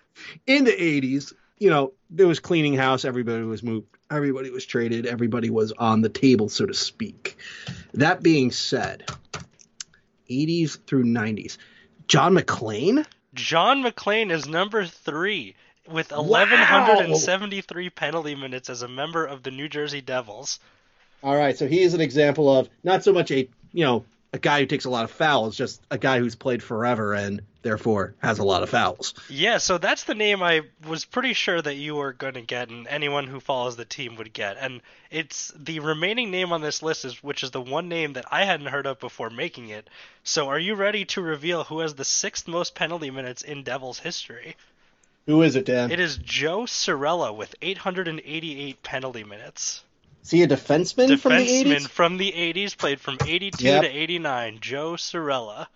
in 0.46 0.64
the 0.64 0.72
80s, 0.72 1.34
you 1.58 1.68
know, 1.68 1.92
there 2.08 2.26
was 2.26 2.40
cleaning 2.40 2.74
house, 2.74 3.04
everybody 3.04 3.42
was 3.42 3.62
moved, 3.62 3.86
everybody 4.10 4.50
was 4.50 4.64
traded, 4.64 5.06
everybody 5.06 5.50
was 5.50 5.72
on 5.72 6.00
the 6.00 6.08
table, 6.08 6.48
so 6.48 6.66
to 6.66 6.74
speak. 6.74 7.36
That 7.94 8.22
being 8.22 8.50
said, 8.50 9.04
80s 10.30 10.78
through 10.86 11.04
90s. 11.04 11.58
John 12.06 12.34
MacLean? 12.34 13.04
John 13.34 13.82
MacLean 13.82 14.30
is 14.30 14.48
number 14.48 14.86
three 14.86 15.54
with 15.86 16.10
Wow. 16.10 16.22
1,173 16.22 17.90
penalty 17.90 18.34
minutes 18.34 18.70
as 18.70 18.82
a 18.82 18.88
member 18.88 19.24
of 19.24 19.42
the 19.42 19.50
New 19.50 19.68
Jersey 19.68 20.00
Devils. 20.00 20.58
All 21.22 21.36
right, 21.36 21.56
so 21.56 21.66
he 21.66 21.82
is 21.82 21.94
an 21.94 22.00
example 22.00 22.54
of 22.54 22.68
not 22.84 23.02
so 23.02 23.12
much 23.12 23.30
a, 23.30 23.48
you 23.72 23.84
know, 23.84 24.04
a 24.32 24.38
guy 24.38 24.60
who 24.60 24.66
takes 24.66 24.84
a 24.84 24.90
lot 24.90 25.04
of 25.04 25.10
fouls, 25.10 25.56
just 25.56 25.82
a 25.90 25.98
guy 25.98 26.18
who's 26.18 26.34
played 26.34 26.62
forever 26.62 27.14
and 27.14 27.42
therefore 27.68 28.14
has 28.20 28.38
a 28.38 28.44
lot 28.44 28.62
of 28.62 28.70
fouls. 28.70 29.12
Yeah, 29.28 29.58
so 29.58 29.76
that's 29.76 30.04
the 30.04 30.14
name 30.14 30.42
I 30.42 30.62
was 30.88 31.04
pretty 31.04 31.34
sure 31.34 31.60
that 31.60 31.74
you 31.74 31.96
were 31.96 32.14
going 32.14 32.32
to 32.34 32.40
get, 32.40 32.70
and 32.70 32.86
anyone 32.88 33.26
who 33.26 33.40
follows 33.40 33.76
the 33.76 33.84
team 33.84 34.16
would 34.16 34.32
get. 34.32 34.56
And 34.58 34.80
it's 35.10 35.52
the 35.54 35.80
remaining 35.80 36.30
name 36.30 36.50
on 36.52 36.62
this 36.62 36.82
list, 36.82 37.04
is 37.04 37.22
which 37.22 37.42
is 37.42 37.50
the 37.50 37.60
one 37.60 37.90
name 37.90 38.14
that 38.14 38.24
I 38.30 38.44
hadn't 38.46 38.68
heard 38.68 38.86
of 38.86 38.98
before 39.00 39.28
making 39.28 39.68
it. 39.68 39.86
So, 40.24 40.48
are 40.48 40.58
you 40.58 40.76
ready 40.76 41.04
to 41.06 41.20
reveal 41.20 41.64
who 41.64 41.80
has 41.80 41.94
the 41.94 42.06
sixth 42.06 42.48
most 42.48 42.74
penalty 42.74 43.10
minutes 43.10 43.42
in 43.42 43.64
Devils 43.64 43.98
history? 43.98 44.56
Who 45.26 45.42
is 45.42 45.54
it, 45.54 45.66
Dan? 45.66 45.90
It 45.90 46.00
is 46.00 46.16
Joe 46.16 46.60
Cirella 46.62 47.36
with 47.36 47.54
888 47.60 48.82
penalty 48.82 49.24
minutes. 49.24 49.82
is 50.24 50.30
he 50.30 50.42
a 50.42 50.48
defenseman, 50.48 51.18
from 51.18 51.36
the 51.36 51.46
Defenseman 51.46 51.76
80s? 51.76 51.88
from 51.88 52.16
the 52.16 52.32
80s, 52.32 52.78
played 52.78 52.98
from 52.98 53.18
82 53.26 53.62
Yep. 53.62 53.82
to 53.82 53.88
89. 53.88 54.58
Joe 54.62 54.92
Cirella. 54.94 55.66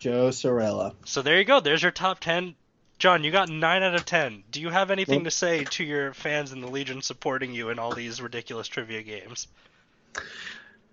Joe 0.00 0.28
Cirella. 0.28 0.94
So 1.04 1.22
there 1.22 1.38
you 1.38 1.44
go. 1.44 1.60
There's 1.60 1.82
your 1.82 1.92
top 1.92 2.18
10. 2.20 2.56
John, 2.98 3.24
you 3.24 3.30
got 3.30 3.48
9 3.48 3.82
out 3.82 3.94
of 3.94 4.04
10. 4.04 4.42
Do 4.50 4.60
you 4.60 4.68
have 4.68 4.90
anything 4.90 5.24
to 5.24 5.30
say 5.30 5.64
to 5.64 5.84
your 5.84 6.12
fans 6.12 6.52
in 6.52 6.60
the 6.60 6.68
Legion 6.68 7.00
supporting 7.00 7.52
you 7.52 7.70
in 7.70 7.78
all 7.78 7.94
these 7.94 8.20
ridiculous 8.20 8.68
trivia 8.68 9.02
games? 9.02 9.46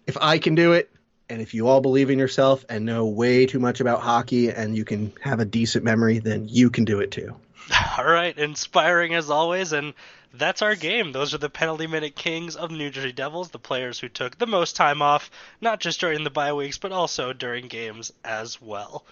if 0.08 0.18
I 0.20 0.40
can 0.40 0.56
do 0.56 0.74
it, 0.74 0.90
and 1.30 1.42
if 1.42 1.54
you 1.54 1.68
all 1.68 1.82
believe 1.82 2.10
in 2.10 2.18
yourself 2.18 2.64
and 2.70 2.86
know 2.86 3.06
way 3.06 3.46
too 3.46 3.60
much 3.60 3.82
about 3.82 4.00
hockey 4.00 4.50
and 4.50 4.76
you 4.76 4.86
can 4.86 5.12
have 5.22 5.42
a 5.42 5.46
decent 5.46 5.84
memory, 5.84 6.20
then 6.20 6.48
you 6.48 6.70
can 6.70 6.86
do 6.86 7.02
it 7.02 7.12
too. 7.12 7.36
All 7.98 8.06
right, 8.06 8.38
inspiring 8.38 9.14
as 9.14 9.30
always, 9.30 9.74
and 9.74 9.94
that's 10.34 10.62
our 10.62 10.76
game. 10.76 11.12
Those 11.12 11.34
are 11.34 11.40
the 11.40 11.50
penalty 11.50 11.88
minute 11.88 12.16
kings 12.16 12.56
of 12.56 12.72
New 12.72 12.90
Jersey 12.90 13.12
Devils, 13.12 13.50
the 13.50 13.60
players 13.60 14.00
who 14.00 14.10
took 14.10 14.38
the 14.38 14.48
most 14.48 14.76
time 14.76 15.02
off, 15.02 15.30
not 15.62 15.80
just 15.80 16.00
during 16.00 16.24
the 16.24 16.30
bye 16.30 16.54
weeks, 16.54 16.78
but 16.78 16.92
also 16.92 17.34
during 17.34 17.68
games 17.68 18.12
as 18.24 18.62
well. 18.62 19.06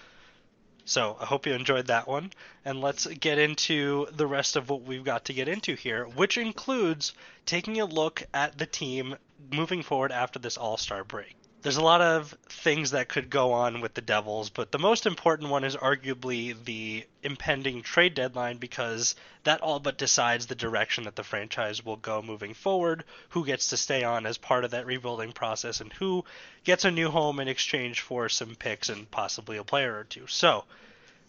So 0.86 1.17
I 1.19 1.25
hope 1.25 1.48
you 1.48 1.53
enjoyed 1.53 1.88
that 1.88 2.07
one, 2.07 2.31
and 2.63 2.79
let's 2.79 3.07
get 3.07 3.39
into 3.39 4.05
the 4.12 4.27
rest 4.27 4.55
of 4.55 4.69
what 4.69 4.84
we've 4.84 5.03
got 5.03 5.25
to 5.25 5.34
get 5.34 5.48
into 5.48 5.74
here, 5.74 6.05
which 6.05 6.38
includes 6.38 7.13
taking 7.45 7.81
a 7.81 7.86
look 7.86 8.22
at 8.34 8.57
the 8.57 8.67
team 8.67 9.15
moving 9.51 9.81
forward 9.81 10.12
after 10.12 10.38
this 10.38 10.57
All 10.57 10.77
Star 10.77 11.03
break. 11.03 11.36
There's 11.65 11.77
a 11.77 11.81
lot 11.81 12.01
of 12.01 12.38
things 12.48 12.91
that 12.91 13.10
could 13.10 13.31
go 13.31 13.53
on 13.53 13.81
with 13.81 13.95
the 13.95 14.01
Devils, 14.01 14.51
but 14.51 14.72
the 14.72 14.77
most 14.77 15.07
important 15.07 15.50
one 15.50 15.63
is 15.63 15.75
arguably 15.75 16.55
the 16.63 17.07
impending 17.24 17.81
trade 17.81 18.13
deadline 18.13 18.57
because 18.57 19.15
that 19.45 19.62
all 19.62 19.79
but 19.79 19.98
decides 19.98 20.45
the 20.45 20.53
direction 20.53 21.05
that 21.05 21.15
the 21.15 21.24
franchise 21.24 21.84
will 21.84 21.95
go 21.95 22.22
moving 22.22 22.53
forward, 22.53 23.03
who 23.29 23.43
gets 23.43 23.69
to 23.69 23.77
stay 23.77 24.03
on 24.03 24.27
as 24.27 24.38
part 24.38 24.63
of 24.63 24.69
that 24.69 24.86
rebuilding 24.86 25.31
process, 25.31 25.81
and 25.81 25.91
who 25.93 26.24
gets 26.65 26.86
a 26.86 26.91
new 26.91 27.10
home 27.10 27.39
in 27.39 27.48
exchange 27.48 28.00
for 28.00 28.29
some 28.29 28.53
picks 28.53 28.89
and 28.89 29.10
possibly 29.10 29.57
a 29.57 29.63
player 29.63 29.98
or 29.98 30.03
two. 30.03 30.27
So, 30.27 30.65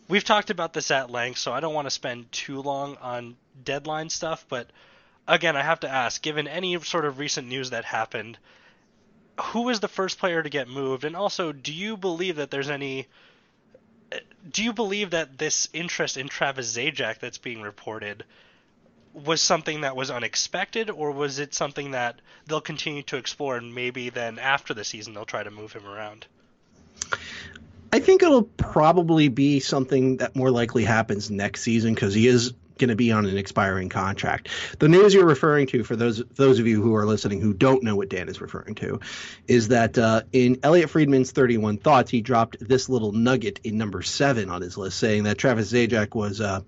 we've 0.06 0.22
talked 0.22 0.50
about 0.50 0.74
this 0.74 0.90
at 0.90 1.10
length, 1.10 1.38
so 1.38 1.50
I 1.50 1.60
don't 1.60 1.72
want 1.72 1.86
to 1.86 1.90
spend 1.90 2.30
too 2.30 2.60
long 2.60 2.98
on 3.00 3.36
deadline 3.64 4.10
stuff, 4.10 4.44
but 4.50 4.68
again, 5.26 5.56
I 5.56 5.62
have 5.62 5.80
to 5.80 5.88
ask, 5.88 6.20
given 6.20 6.46
any 6.46 6.78
sort 6.82 7.06
of 7.06 7.18
recent 7.18 7.48
news 7.48 7.70
that 7.70 7.86
happened, 7.86 8.36
who 9.40 9.62
was 9.62 9.80
the 9.80 9.88
first 9.88 10.18
player 10.18 10.42
to 10.42 10.48
get 10.48 10.68
moved? 10.68 11.04
And 11.04 11.16
also, 11.16 11.52
do 11.52 11.72
you 11.72 11.96
believe 11.96 12.36
that 12.36 12.50
there's 12.50 12.70
any. 12.70 13.06
Do 14.48 14.62
you 14.62 14.72
believe 14.72 15.10
that 15.10 15.36
this 15.36 15.68
interest 15.72 16.16
in 16.16 16.28
Travis 16.28 16.76
Zajac 16.76 17.18
that's 17.18 17.38
being 17.38 17.62
reported 17.62 18.24
was 19.12 19.40
something 19.40 19.80
that 19.80 19.96
was 19.96 20.10
unexpected, 20.10 20.90
or 20.90 21.10
was 21.10 21.38
it 21.38 21.54
something 21.54 21.92
that 21.92 22.20
they'll 22.46 22.60
continue 22.60 23.02
to 23.04 23.16
explore 23.16 23.56
and 23.56 23.74
maybe 23.74 24.10
then 24.10 24.38
after 24.38 24.74
the 24.74 24.84
season 24.84 25.14
they'll 25.14 25.24
try 25.24 25.42
to 25.42 25.50
move 25.50 25.72
him 25.72 25.86
around? 25.86 26.26
I 27.92 27.98
think 27.98 28.22
it'll 28.22 28.42
probably 28.42 29.28
be 29.28 29.58
something 29.58 30.18
that 30.18 30.36
more 30.36 30.50
likely 30.50 30.84
happens 30.84 31.30
next 31.30 31.62
season 31.62 31.94
because 31.94 32.14
he 32.14 32.26
is 32.26 32.52
going 32.78 32.88
to 32.88 32.96
be 32.96 33.12
on 33.12 33.26
an 33.26 33.36
expiring 33.36 33.88
contract. 33.88 34.48
The 34.78 34.88
news 34.88 35.14
you're 35.14 35.26
referring 35.26 35.66
to, 35.68 35.84
for 35.84 35.96
those 35.96 36.22
those 36.34 36.58
of 36.58 36.66
you 36.66 36.82
who 36.82 36.94
are 36.94 37.06
listening 37.06 37.40
who 37.40 37.52
don't 37.52 37.82
know 37.82 37.96
what 37.96 38.08
Dan 38.08 38.28
is 38.28 38.40
referring 38.40 38.74
to, 38.76 39.00
is 39.46 39.68
that 39.68 39.98
uh, 39.98 40.22
in 40.32 40.58
Elliotte 40.62 40.90
Friedman's 40.90 41.32
31 41.32 41.78
Thoughts, 41.78 42.10
he 42.10 42.20
dropped 42.20 42.56
this 42.60 42.88
little 42.88 43.12
nugget 43.12 43.60
in 43.64 43.78
number 43.78 44.02
seven 44.02 44.50
on 44.50 44.62
his 44.62 44.76
list, 44.76 44.98
saying 44.98 45.24
that 45.24 45.38
Travis 45.38 45.72
Zajac 45.72 46.14
was 46.14 46.40
uh, 46.40 46.60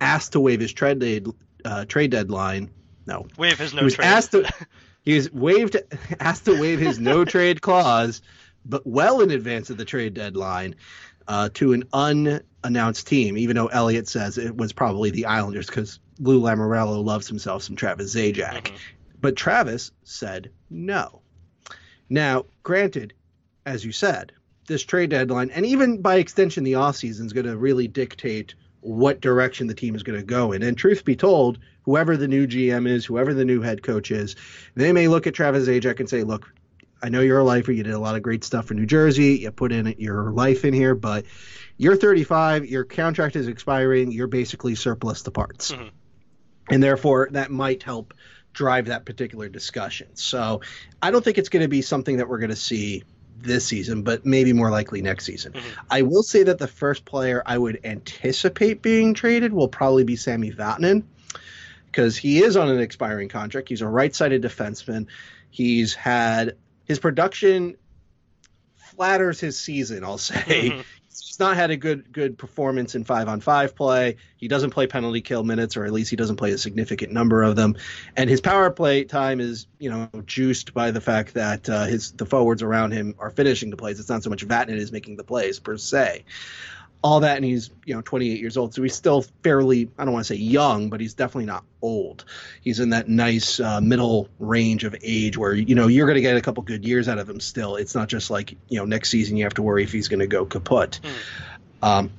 asked 0.00 0.32
to 0.32 0.40
waive 0.40 0.60
his 0.60 0.72
trade 0.72 1.26
uh, 1.64 1.84
trade 1.84 2.10
deadline. 2.10 2.70
No, 3.06 3.26
waive 3.36 3.58
his 3.58 3.72
no 3.72 3.80
he 3.80 3.84
was 3.84 3.94
trade. 3.94 4.06
Asked 4.06 4.32
to, 4.32 4.50
he 5.02 5.14
was 5.14 5.32
waived 5.32 5.76
asked 6.20 6.44
to 6.46 6.60
waive 6.60 6.80
his 6.80 6.98
no 6.98 7.24
trade 7.24 7.60
clause, 7.60 8.22
but 8.64 8.86
well 8.86 9.20
in 9.20 9.30
advance 9.30 9.70
of 9.70 9.76
the 9.76 9.84
trade 9.84 10.14
deadline. 10.14 10.76
Uh, 11.28 11.48
to 11.54 11.72
an 11.72 11.84
unannounced 11.92 13.06
team, 13.06 13.36
even 13.38 13.56
though 13.56 13.68
Elliotte 13.68 14.08
says 14.08 14.38
it 14.38 14.56
was 14.56 14.72
probably 14.72 15.10
the 15.10 15.26
Islanders 15.26 15.66
because 15.66 16.00
Lou 16.18 16.40
Lamoriello 16.40 17.04
loves 17.04 17.28
himself 17.28 17.62
some 17.62 17.76
Travis 17.76 18.14
Zajac. 18.14 18.64
Mhm. 18.64 18.72
But 19.20 19.36
Travis 19.36 19.92
said 20.02 20.50
no. 20.70 21.22
Now, 22.08 22.44
granted, 22.62 23.14
as 23.64 23.84
you 23.84 23.92
said, 23.92 24.32
this 24.66 24.82
trade 24.82 25.10
deadline, 25.10 25.50
and 25.50 25.64
even 25.64 26.02
by 26.02 26.16
extension, 26.16 26.64
the 26.64 26.74
offseason 26.74 27.26
is 27.26 27.32
going 27.32 27.46
to 27.46 27.56
really 27.56 27.88
dictate 27.88 28.54
what 28.80 29.20
direction 29.20 29.68
the 29.68 29.74
team 29.74 29.94
is 29.94 30.02
going 30.02 30.18
to 30.18 30.24
go 30.24 30.52
in. 30.52 30.62
And 30.62 30.76
truth 30.76 31.04
be 31.04 31.14
told, 31.14 31.58
whoever 31.82 32.16
the 32.16 32.28
new 32.28 32.46
GM 32.46 32.88
is, 32.88 33.04
whoever 33.04 33.32
the 33.32 33.44
new 33.44 33.60
head 33.60 33.82
coach 33.82 34.10
is, 34.10 34.34
they 34.74 34.92
may 34.92 35.08
look 35.08 35.26
at 35.26 35.34
Travis 35.34 35.68
Zajac 35.68 36.00
and 36.00 36.08
say, 36.08 36.24
look, 36.24 36.52
I 37.02 37.08
know 37.08 37.20
you're 37.20 37.40
a 37.40 37.44
lifer. 37.44 37.72
You 37.72 37.82
did 37.82 37.94
a 37.94 37.98
lot 37.98 38.14
of 38.14 38.22
great 38.22 38.44
stuff 38.44 38.66
for 38.66 38.74
New 38.74 38.86
Jersey. 38.86 39.38
You 39.38 39.50
put 39.50 39.72
in 39.72 39.94
your 39.98 40.30
life 40.30 40.64
in 40.64 40.72
here, 40.72 40.94
but 40.94 41.24
you're 41.76 41.96
35. 41.96 42.66
Your 42.66 42.84
contract 42.84 43.34
is 43.34 43.48
expiring. 43.48 44.12
You're 44.12 44.28
basically 44.28 44.76
surplus 44.76 45.22
to 45.22 45.32
parts. 45.32 45.72
Mhm. 45.72 45.90
And 46.70 46.82
therefore, 46.82 47.28
that 47.32 47.50
might 47.50 47.82
help 47.82 48.14
drive 48.52 48.86
that 48.86 49.04
particular 49.04 49.48
discussion. 49.48 50.08
So 50.14 50.60
I 51.00 51.10
don't 51.10 51.24
think 51.24 51.38
it's 51.38 51.48
going 51.48 51.62
to 51.62 51.68
be 51.68 51.82
something 51.82 52.18
that 52.18 52.28
we're 52.28 52.38
going 52.38 52.50
to 52.50 52.56
see 52.56 53.02
this 53.40 53.66
season, 53.66 54.02
but 54.02 54.24
maybe 54.24 54.52
more 54.52 54.70
likely 54.70 55.02
next 55.02 55.24
season. 55.24 55.54
Mhm. 55.54 55.62
I 55.90 56.02
will 56.02 56.22
say 56.22 56.44
that 56.44 56.58
the 56.58 56.68
first 56.68 57.04
player 57.04 57.42
I 57.44 57.58
would 57.58 57.80
anticipate 57.82 58.82
being 58.82 59.14
traded 59.14 59.52
will 59.52 59.68
probably 59.68 60.04
be 60.04 60.14
Sami 60.14 60.52
Vatanen 60.52 61.02
because 61.86 62.16
he 62.16 62.44
is 62.44 62.56
on 62.56 62.68
an 62.68 62.78
expiring 62.78 63.28
contract. 63.28 63.68
He's 63.68 63.80
a 63.80 63.88
right 63.88 64.14
sided 64.14 64.42
defenseman. 64.42 65.06
He's 65.50 65.94
had 65.94 66.54
his 66.92 66.98
production 66.98 67.74
flatters 68.94 69.40
his 69.40 69.58
season, 69.58 70.04
I'll 70.04 70.18
say. 70.18 70.70
Mhm. 70.70 70.84
He's 71.08 71.40
not 71.40 71.56
had 71.56 71.70
a 71.70 71.76
good 71.78 72.12
good 72.12 72.36
performance 72.36 72.94
in 72.94 73.04
five 73.04 73.26
on 73.28 73.40
five 73.40 73.74
play. 73.74 74.16
He 74.36 74.46
doesn't 74.46 74.68
play 74.68 74.86
penalty 74.86 75.22
kill 75.22 75.42
minutes, 75.42 75.74
or 75.78 75.86
at 75.86 75.92
least 75.92 76.10
he 76.10 76.16
doesn't 76.16 76.36
play 76.36 76.52
a 76.52 76.58
significant 76.58 77.10
number 77.10 77.42
of 77.42 77.56
them. 77.56 77.76
And 78.14 78.28
his 78.28 78.42
power 78.42 78.70
play 78.70 79.04
time 79.04 79.40
is, 79.40 79.66
you 79.78 79.88
know, 79.88 80.10
juiced 80.26 80.74
by 80.74 80.90
the 80.90 81.00
fact 81.00 81.32
that 81.32 81.70
uh, 81.70 81.86
his 81.86 82.12
the 82.12 82.26
forwards 82.26 82.62
around 82.62 82.92
him 82.92 83.14
are 83.18 83.30
finishing 83.30 83.70
the 83.70 83.78
plays. 83.78 83.98
It's 83.98 84.10
not 84.10 84.22
so 84.22 84.28
much 84.28 84.46
Vatanen 84.46 84.76
is 84.76 84.92
making 84.92 85.16
the 85.16 85.24
plays 85.24 85.58
per 85.58 85.78
se. 85.78 86.26
All 87.02 87.20
that, 87.20 87.36
and 87.36 87.44
he's 87.44 87.70
you 87.84 87.94
know 87.94 88.02
28 88.02 88.38
years 88.38 88.56
old, 88.56 88.74
so 88.74 88.82
he's 88.82 88.94
still 88.94 89.22
fairly 89.42 89.90
I 89.98 90.04
don't 90.04 90.14
want 90.14 90.26
to 90.26 90.34
say 90.34 90.38
young, 90.38 90.88
but 90.88 91.00
he's 91.00 91.14
definitely 91.14 91.46
not 91.46 91.64
old. 91.80 92.24
He's 92.62 92.78
in 92.78 92.90
that 92.90 93.08
nice 93.08 93.58
uh, 93.58 93.80
middle 93.80 94.28
range 94.38 94.84
of 94.84 94.94
age 95.02 95.36
where 95.36 95.52
you 95.52 95.74
know 95.74 95.88
you're 95.88 96.06
going 96.06 96.16
to 96.16 96.22
get 96.22 96.36
a 96.36 96.40
couple 96.40 96.62
good 96.62 96.84
years 96.84 97.08
out 97.08 97.18
of 97.18 97.28
him. 97.28 97.40
Still, 97.40 97.76
it's 97.76 97.94
not 97.94 98.08
just 98.08 98.30
like 98.30 98.52
you 98.68 98.78
know 98.78 98.84
next 98.84 99.10
season 99.10 99.36
you 99.36 99.44
have 99.44 99.54
to 99.54 99.62
worry 99.62 99.82
if 99.82 99.92
he's 99.92 100.08
going 100.08 100.20
to 100.20 100.26
go 100.26 100.46
kaput. 100.46 101.00
Um, 101.82 102.12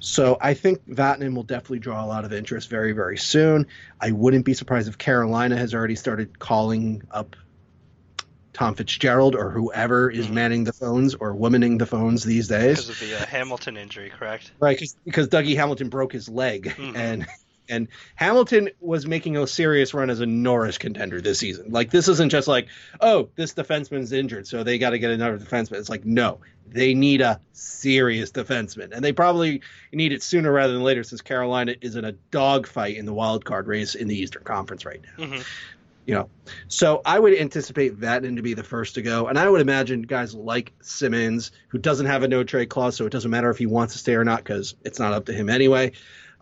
so 0.00 0.36
I 0.40 0.54
think 0.54 0.86
Vatanen 0.86 1.34
will 1.34 1.42
definitely 1.42 1.80
draw 1.80 2.04
a 2.04 2.06
lot 2.06 2.24
of 2.24 2.32
interest 2.32 2.68
very, 2.68 2.92
very 2.92 3.16
soon. 3.16 3.66
I 4.00 4.12
wouldn't 4.12 4.44
be 4.44 4.54
surprised 4.54 4.88
if 4.88 4.98
Carolina 4.98 5.56
has 5.56 5.74
already 5.74 5.96
started 5.96 6.38
calling 6.38 7.02
up 7.10 7.34
Tom 8.56 8.74
Fitzgerald 8.74 9.34
or 9.34 9.50
whoever 9.50 10.10
is 10.10 10.28
Mhm. 10.28 10.32
manning 10.32 10.64
the 10.64 10.72
phones 10.72 11.14
or 11.14 11.34
womaning 11.34 11.78
the 11.78 11.84
phones 11.84 12.24
these 12.24 12.48
days. 12.48 12.86
Because 12.86 12.88
of 12.88 13.00
the 13.00 13.14
uh, 13.22 13.26
Hamilton 13.26 13.76
injury, 13.76 14.08
correct? 14.08 14.50
Right, 14.58 14.78
cause, 14.78 14.96
because 15.04 15.28
Dougie 15.28 15.56
Hamilton 15.56 15.90
broke 15.90 16.12
his 16.12 16.26
leg, 16.28 16.74
Mhm. 16.78 16.96
and 16.96 17.26
and 17.68 17.88
Hamilton 18.14 18.70
was 18.80 19.06
making 19.08 19.36
a 19.36 19.44
serious 19.46 19.92
run 19.92 20.08
as 20.08 20.20
a 20.20 20.26
Norris 20.26 20.78
contender 20.78 21.20
this 21.20 21.40
season. 21.40 21.66
Like 21.70 21.90
this 21.90 22.06
isn't 22.08 22.30
just 22.30 22.46
like, 22.48 22.68
oh, 23.00 23.28
this 23.36 23.52
defenseman's 23.54 24.12
injured, 24.12 24.46
so 24.46 24.62
they 24.62 24.78
got 24.78 24.90
to 24.90 24.98
get 25.00 25.10
another 25.10 25.36
defenseman. 25.36 25.72
It's 25.80 25.90
like, 25.90 26.04
no, 26.06 26.40
they 26.66 26.94
need 26.94 27.20
a 27.22 27.40
serious 27.52 28.30
defenseman, 28.30 28.92
and 28.92 29.04
they 29.04 29.12
probably 29.12 29.62
need 29.92 30.12
it 30.12 30.22
sooner 30.22 30.50
rather 30.52 30.72
than 30.72 30.82
later, 30.84 31.02
since 31.02 31.20
Carolina 31.22 31.74
is 31.82 31.96
in 31.96 32.04
a 32.04 32.12
dogfight 32.12 32.96
in 32.96 33.04
the 33.04 33.12
wild 33.12 33.44
card 33.44 33.66
race 33.66 33.94
in 33.96 34.06
the 34.08 34.16
Eastern 34.16 34.44
Conference 34.44 34.86
right 34.86 35.00
now. 35.18 35.26
hmm 35.26 35.40
You 36.06 36.14
know, 36.14 36.30
so 36.68 37.02
I 37.04 37.18
would 37.18 37.36
anticipate 37.36 37.98
Vatanen 37.98 38.36
to 38.36 38.42
be 38.42 38.54
the 38.54 38.62
first 38.62 38.94
to 38.94 39.02
go, 39.02 39.26
and 39.26 39.36
I 39.36 39.48
would 39.48 39.60
imagine 39.60 40.02
guys 40.02 40.34
like 40.34 40.72
Simmonds, 40.80 41.50
who 41.68 41.78
doesn't 41.78 42.06
have 42.06 42.22
a 42.22 42.28
no 42.28 42.44
trade 42.44 42.68
clause, 42.68 42.96
so 42.96 43.06
it 43.06 43.10
doesn't 43.10 43.30
matter 43.30 43.50
if 43.50 43.58
he 43.58 43.66
wants 43.66 43.94
to 43.94 43.98
stay 43.98 44.14
or 44.14 44.24
not 44.24 44.38
because 44.38 44.76
it's 44.84 45.00
not 45.00 45.12
up 45.12 45.26
to 45.26 45.32
him 45.32 45.50
anyway. 45.50 45.92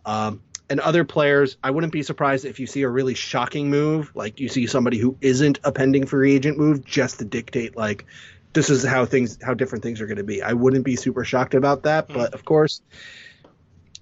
Um, 0.04 0.42
and 0.68 0.80
other 0.80 1.04
players, 1.04 1.56
I 1.62 1.71
wouldn't 1.71 1.92
be 1.92 2.02
surprised 2.02 2.44
if 2.44 2.59
you 2.59 2.66
see 2.66 2.83
a 2.83 2.88
really 2.88 3.14
shocking 3.14 3.71
move, 3.71 4.12
like 4.14 4.40
you 4.40 4.49
see 4.49 4.66
somebody 4.66 4.99
who 4.99 5.16
isn't 5.21 5.61
a 5.64 5.73
pending 5.73 6.06
free 6.06 6.35
agent 6.35 6.59
move, 6.59 6.85
just 6.85 7.18
to 7.18 7.25
dictate 7.25 7.76
like 7.76 8.06
this 8.52 8.71
is 8.71 8.85
how 8.85 9.04
things, 9.04 9.38
how 9.42 9.54
different 9.54 9.83
things 9.83 10.00
are 10.00 10.06
going 10.06 10.18
to 10.18 10.25
be. 10.25 10.42
I 10.42 10.52
wouldn't 10.52 10.85
be 10.85 10.97
super 10.97 11.25
shocked 11.25 11.54
about 11.54 11.83
that, 11.83 12.09
but 12.09 12.35
of 12.35 12.44
course, 12.44 12.80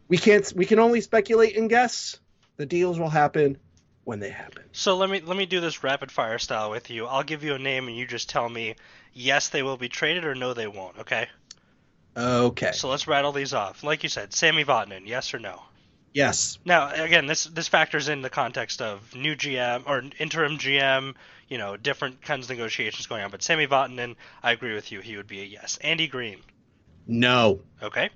we 0.09 0.19
can't. 0.19 0.53
We 0.55 0.67
can 0.67 0.79
only 0.79 1.01
speculate 1.01 1.57
and 1.57 1.69
guess. 1.69 2.19
The 2.59 2.67
deals 2.67 2.99
will 2.99 3.09
happen 3.09 3.57
when 4.05 4.19
they 4.21 4.31
happen. 4.31 4.65
So 4.73 4.97
let 4.97 5.09
me 5.11 5.21
let 5.21 5.37
me 5.37 5.47
do 5.47 5.61
this 5.61 5.83
rapid 5.85 6.11
fire 6.11 6.39
style 6.39 6.71
with 6.71 6.91
you. 6.91 7.07
I'll 7.07 7.23
give 7.23 7.45
you 7.45 7.55
a 7.55 7.59
name 7.59 7.89
and 7.89 7.97
you 7.97 8.07
just 8.07 8.29
tell 8.29 8.49
me 8.49 8.77
yes 9.13 9.49
they 9.49 9.63
will 9.63 9.77
be 9.77 9.89
traded 9.89 10.25
or 10.25 10.35
no 10.35 10.55
they 10.55 10.67
won't. 10.67 10.99
Okay. 10.99 11.29
Okay. 12.17 12.73
So 12.73 12.89
let's 12.91 13.07
rattle 13.07 13.33
these 13.33 13.55
off. 13.55 13.83
Like 13.83 14.03
you 14.03 14.09
said, 14.09 14.35
Sami 14.35 14.65
Vatanen, 14.65 15.07
yes 15.07 15.33
or 15.33 15.39
no? 15.39 15.63
Yes. 16.13 16.59
Now 16.65 16.91
again, 16.93 17.27
this 17.27 17.45
this 17.45 17.69
factors 17.69 18.09
in 18.09 18.21
the 18.23 18.29
context 18.31 18.83
of 18.83 19.15
new 19.15 19.35
GM 19.35 19.85
or 19.87 20.03
interim 20.19 20.59
GM. 20.59 21.15
You 21.49 21.59
know, 21.59 21.77
different 21.77 22.23
kinds 22.23 22.47
of 22.47 22.57
negotiations 22.57 23.07
going 23.07 23.23
on. 23.23 23.31
But 23.31 23.43
Sami 23.43 23.67
Vatanen, 23.67 24.17
I 24.43 24.53
agree 24.53 24.75
with 24.75 24.91
you. 24.91 25.01
He 25.01 25.17
would 25.19 25.27
be 25.27 25.43
a 25.43 25.45
yes. 25.45 25.77
Andy 25.83 26.07
Greene, 26.07 26.41
No. 27.07 27.61
okay. 27.83 28.09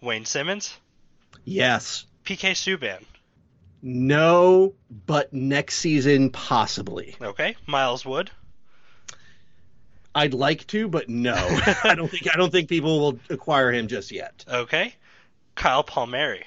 Wayne 0.00 0.24
Simmonds, 0.24 0.76
Yes. 1.44 2.06
PK 2.24 2.52
Subban, 2.52 3.02
No, 3.86 4.72
but 5.06 5.30
next 5.34 5.74
season 5.74 6.30
possibly. 6.30 7.16
okay. 7.20 7.54
Miles 7.66 8.06
Wood, 8.06 8.30
I'd 10.14 10.32
like 10.32 10.66
to, 10.68 10.88
but 10.88 11.10
no. 11.10 11.34
I 11.84 11.94
don't 11.94 12.10
think 12.10 12.32
I 12.32 12.38
don't 12.38 12.50
think 12.50 12.70
people 12.70 12.98
will 12.98 13.18
acquire 13.28 13.70
him 13.70 13.86
just 13.88 14.10
yet. 14.10 14.42
okay. 14.50 14.94
Kyle 15.54 15.82
Palmieri, 15.84 16.44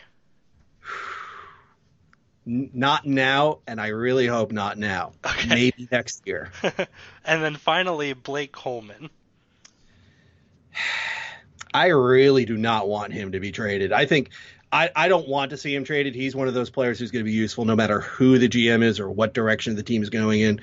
not 2.44 3.06
now, 3.06 3.60
and 3.68 3.80
I 3.80 3.90
really 3.90 4.26
hope 4.26 4.52
not 4.52 4.80
now. 4.80 5.12
Okay. 5.24 5.48
Maybe 5.48 5.88
next 5.92 6.26
year. 6.26 6.52
and 7.24 7.44
then 7.44 7.56
finally 7.56 8.14
Blake 8.14 8.52
Coleman. 8.52 9.12
I 11.74 11.88
really 11.88 12.46
do 12.46 12.58
not 12.58 12.88
want 12.88 13.14
him 13.14 13.34
to 13.34 13.40
be 13.40 13.52
traded. 13.52 13.92
I 13.92 14.08
think 14.08 14.32
I, 14.72 14.90
I 14.96 15.08
don't 15.08 15.28
want 15.28 15.52
to 15.52 15.58
see 15.58 15.74
him 15.74 15.84
traded. 15.84 16.14
He's 16.16 16.36
one 16.36 16.48
of 16.48 16.54
those 16.54 16.70
players 16.70 17.00
who's 17.00 17.12
going 17.12 17.24
to 17.24 17.30
be 17.30 17.36
useful 17.36 17.66
no 17.66 17.76
matter 17.76 18.02
who 18.02 18.38
the 18.38 18.50
GM 18.50 18.84
is 18.84 19.00
or 19.00 19.10
what 19.10 19.34
direction 19.34 19.76
the 19.76 19.84
team 19.84 20.04
is 20.04 20.10
going 20.10 20.42
in. 20.42 20.60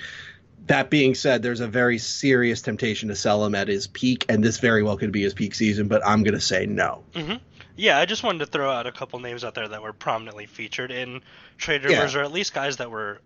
That 0.66 0.90
being 0.90 1.14
said, 1.14 1.42
there's 1.42 1.60
a 1.60 1.68
very 1.68 1.98
serious 1.98 2.62
temptation 2.62 3.08
to 3.08 3.16
sell 3.16 3.44
him 3.44 3.54
at 3.54 3.68
his 3.68 3.86
peak, 3.86 4.24
and 4.28 4.42
this 4.42 4.58
very 4.58 4.82
well 4.82 4.96
could 4.96 5.12
be 5.12 5.22
his 5.22 5.34
peak 5.34 5.54
season, 5.54 5.88
but 5.88 6.00
I'm 6.06 6.22
going 6.22 6.34
to 6.34 6.40
say 6.40 6.64
no. 6.66 7.04
hmm 7.14 7.34
Yeah, 7.76 7.98
I 7.98 8.06
just 8.06 8.22
wanted 8.22 8.38
to 8.40 8.46
throw 8.46 8.70
out 8.70 8.86
a 8.86 8.92
couple 8.92 9.18
names 9.18 9.44
out 9.44 9.54
there 9.54 9.68
that 9.68 9.82
were 9.82 9.92
prominently 9.92 10.46
featured 10.46 10.90
in 10.90 11.20
trade 11.58 11.84
rumors, 11.84 12.14
or 12.14 12.22
at 12.22 12.32
least 12.32 12.54
guys 12.54 12.78
that 12.78 12.90
were 12.90 13.20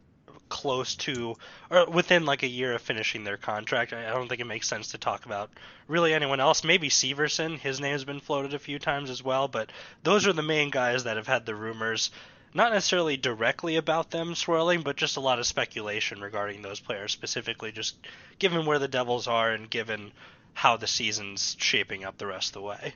close 0.48 0.94
to 0.96 1.36
or 1.70 1.86
within 1.86 2.24
like 2.24 2.42
a 2.42 2.48
year 2.48 2.74
of 2.74 2.82
finishing 2.82 3.24
their 3.24 3.36
contract. 3.36 3.92
I 3.92 4.10
don't 4.10 4.28
think 4.28 4.40
it 4.40 4.46
makes 4.46 4.68
sense 4.68 4.92
to 4.92 4.98
talk 4.98 5.26
about 5.26 5.50
really 5.86 6.14
anyone 6.14 6.40
else. 6.40 6.64
Maybe 6.64 6.88
Severson, 6.88 7.58
his 7.58 7.80
name's 7.80 8.04
been 8.04 8.20
floated 8.20 8.54
a 8.54 8.58
few 8.58 8.78
times 8.78 9.10
as 9.10 9.22
well, 9.22 9.48
but 9.48 9.70
those 10.02 10.26
are 10.26 10.32
the 10.32 10.42
main 10.42 10.70
guys 10.70 11.04
that 11.04 11.16
have 11.16 11.26
had 11.26 11.46
the 11.46 11.54
rumors. 11.54 12.10
not 12.54 12.72
necessarily 12.72 13.16
directly 13.16 13.76
about 13.76 14.10
them 14.10 14.34
swirling, 14.34 14.82
but 14.82 14.96
just 14.96 15.16
a 15.16 15.20
lot 15.20 15.38
of 15.38 15.46
speculation 15.46 16.20
regarding 16.20 16.62
those 16.62 16.80
players, 16.80 17.12
specifically 17.12 17.72
just 17.72 17.96
given 18.38 18.66
where 18.66 18.78
the 18.78 18.88
Devils 18.88 19.26
are 19.26 19.52
and 19.52 19.70
given 19.70 20.12
how 20.54 20.76
the 20.76 20.86
season's 20.86 21.56
shaping 21.58 22.04
up 22.04 22.18
the 22.18 22.26
rest 22.26 22.48
of 22.48 22.54
the 22.54 22.62
way. 22.62 22.94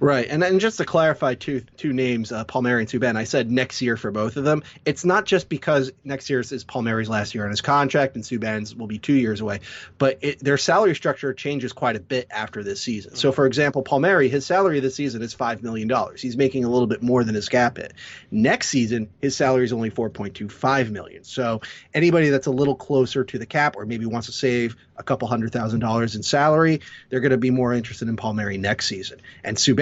Right, 0.00 0.26
and 0.28 0.42
then 0.42 0.58
just 0.58 0.78
to 0.78 0.84
clarify 0.84 1.34
two 1.34 1.60
two 1.76 1.92
names, 1.92 2.32
uh, 2.32 2.42
Palmieri 2.42 2.82
and 2.82 2.90
Subban, 2.90 3.14
I 3.16 3.22
said 3.22 3.52
next 3.52 3.80
year 3.82 3.96
for 3.96 4.10
both 4.10 4.36
of 4.36 4.42
them. 4.42 4.64
It's 4.84 5.04
not 5.04 5.26
just 5.26 5.48
because 5.48 5.92
next 6.02 6.28
year 6.28 6.40
is 6.40 6.64
Palmieri's 6.64 7.08
last 7.08 7.36
year 7.36 7.44
on 7.44 7.50
his 7.50 7.60
contract 7.60 8.16
and 8.16 8.24
Subban's 8.24 8.74
will 8.74 8.88
be 8.88 8.98
two 8.98 9.12
years 9.12 9.40
away, 9.40 9.60
but 9.98 10.18
it, 10.22 10.40
their 10.40 10.58
salary 10.58 10.96
structure 10.96 11.32
changes 11.32 11.72
quite 11.72 11.94
a 11.94 12.00
bit 12.00 12.26
after 12.32 12.64
this 12.64 12.80
season. 12.80 13.14
So, 13.14 13.30
for 13.30 13.46
example, 13.46 13.82
Palmieri, 13.82 14.28
his 14.28 14.44
salary 14.44 14.80
this 14.80 14.96
season 14.96 15.22
is 15.22 15.34
five 15.34 15.62
million 15.62 15.86
dollars. 15.86 16.20
He's 16.20 16.36
making 16.36 16.64
a 16.64 16.68
little 16.68 16.88
bit 16.88 17.00
more 17.00 17.22
than 17.22 17.36
his 17.36 17.48
cap 17.48 17.76
hit. 17.76 17.92
Next 18.32 18.70
season, 18.70 19.08
his 19.20 19.36
salary 19.36 19.66
is 19.66 19.72
only 19.72 19.90
four 19.90 20.10
point 20.10 20.34
two 20.34 20.48
five 20.48 20.90
million. 20.90 21.22
So, 21.22 21.60
anybody 21.94 22.30
that's 22.30 22.48
a 22.48 22.52
little 22.52 22.74
closer 22.74 23.22
to 23.22 23.38
the 23.38 23.46
cap 23.46 23.76
or 23.76 23.86
maybe 23.86 24.06
wants 24.06 24.26
to 24.26 24.32
save 24.32 24.74
a 24.96 25.04
couple 25.04 25.28
hundred 25.28 25.52
thousand 25.52 25.78
dollars 25.78 26.16
in 26.16 26.24
salary, 26.24 26.80
they're 27.08 27.20
going 27.20 27.30
to 27.30 27.36
be 27.36 27.50
more 27.50 27.72
interested 27.72 28.08
in 28.08 28.16
Palmieri 28.16 28.58
next 28.58 28.86
season. 28.86 29.20
And 29.44 29.56
Subban, 29.56 29.81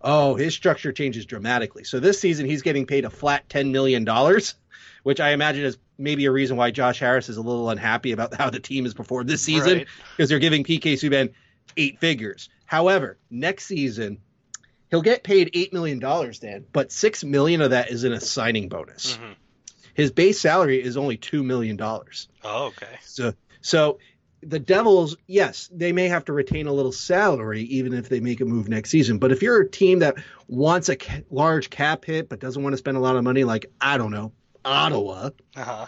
oh, 0.00 0.34
his 0.34 0.54
structure 0.54 0.92
changes 0.92 1.26
dramatically. 1.26 1.84
So 1.84 2.00
this 2.00 2.20
season 2.20 2.46
he's 2.46 2.62
getting 2.62 2.86
paid 2.86 3.04
a 3.04 3.10
flat 3.10 3.48
ten 3.48 3.72
million 3.72 4.04
dollars, 4.04 4.54
which 5.02 5.20
I 5.20 5.30
imagine 5.30 5.64
is 5.64 5.78
maybe 5.98 6.26
a 6.26 6.32
reason 6.32 6.56
why 6.56 6.70
Josh 6.70 7.00
Harris 7.00 7.28
is 7.28 7.36
a 7.36 7.42
little 7.42 7.70
unhappy 7.70 8.12
about 8.12 8.34
how 8.34 8.50
the 8.50 8.60
team 8.60 8.84
has 8.84 8.94
performed 8.94 9.28
this 9.28 9.42
season 9.42 9.78
because 9.78 9.88
right. 10.18 10.28
they're 10.28 10.38
giving 10.38 10.64
PK 10.64 10.94
Subban 10.94 11.32
eight 11.76 11.98
figures. 11.98 12.48
However, 12.66 13.18
next 13.30 13.66
season 13.66 14.18
he'll 14.90 15.02
get 15.02 15.22
paid 15.22 15.50
eight 15.54 15.72
million 15.72 15.98
dollars, 15.98 16.38
Dan, 16.38 16.64
but 16.72 16.92
six 16.92 17.24
million 17.24 17.60
of 17.60 17.70
that 17.70 17.90
is 17.90 18.04
in 18.04 18.12
a 18.12 18.20
signing 18.20 18.68
bonus. 18.68 19.16
Mm-hmm. 19.16 19.32
His 19.94 20.12
base 20.12 20.40
salary 20.40 20.82
is 20.82 20.96
only 20.96 21.16
two 21.16 21.42
million 21.42 21.76
dollars. 21.76 22.28
Oh, 22.44 22.66
okay. 22.66 22.98
So 23.02 23.34
so 23.60 23.98
the 24.42 24.58
Devils, 24.58 25.16
yes, 25.26 25.68
they 25.72 25.92
may 25.92 26.08
have 26.08 26.24
to 26.26 26.32
retain 26.32 26.66
a 26.66 26.72
little 26.72 26.92
salary 26.92 27.62
even 27.62 27.92
if 27.92 28.08
they 28.08 28.20
make 28.20 28.40
a 28.40 28.44
move 28.44 28.68
next 28.68 28.90
season. 28.90 29.18
But 29.18 29.32
if 29.32 29.42
you're 29.42 29.60
a 29.60 29.68
team 29.68 29.98
that 30.00 30.16
wants 30.46 30.88
a 30.88 30.96
ca- 30.96 31.22
large 31.30 31.70
cap 31.70 32.04
hit 32.04 32.28
but 32.28 32.40
doesn't 32.40 32.62
want 32.62 32.72
to 32.72 32.76
spend 32.78 32.96
a 32.96 33.00
lot 33.00 33.16
of 33.16 33.24
money, 33.24 33.44
like 33.44 33.66
I 33.80 33.98
don't 33.98 34.12
know, 34.12 34.32
Ottawa, 34.64 35.30
uh-huh. 35.56 35.86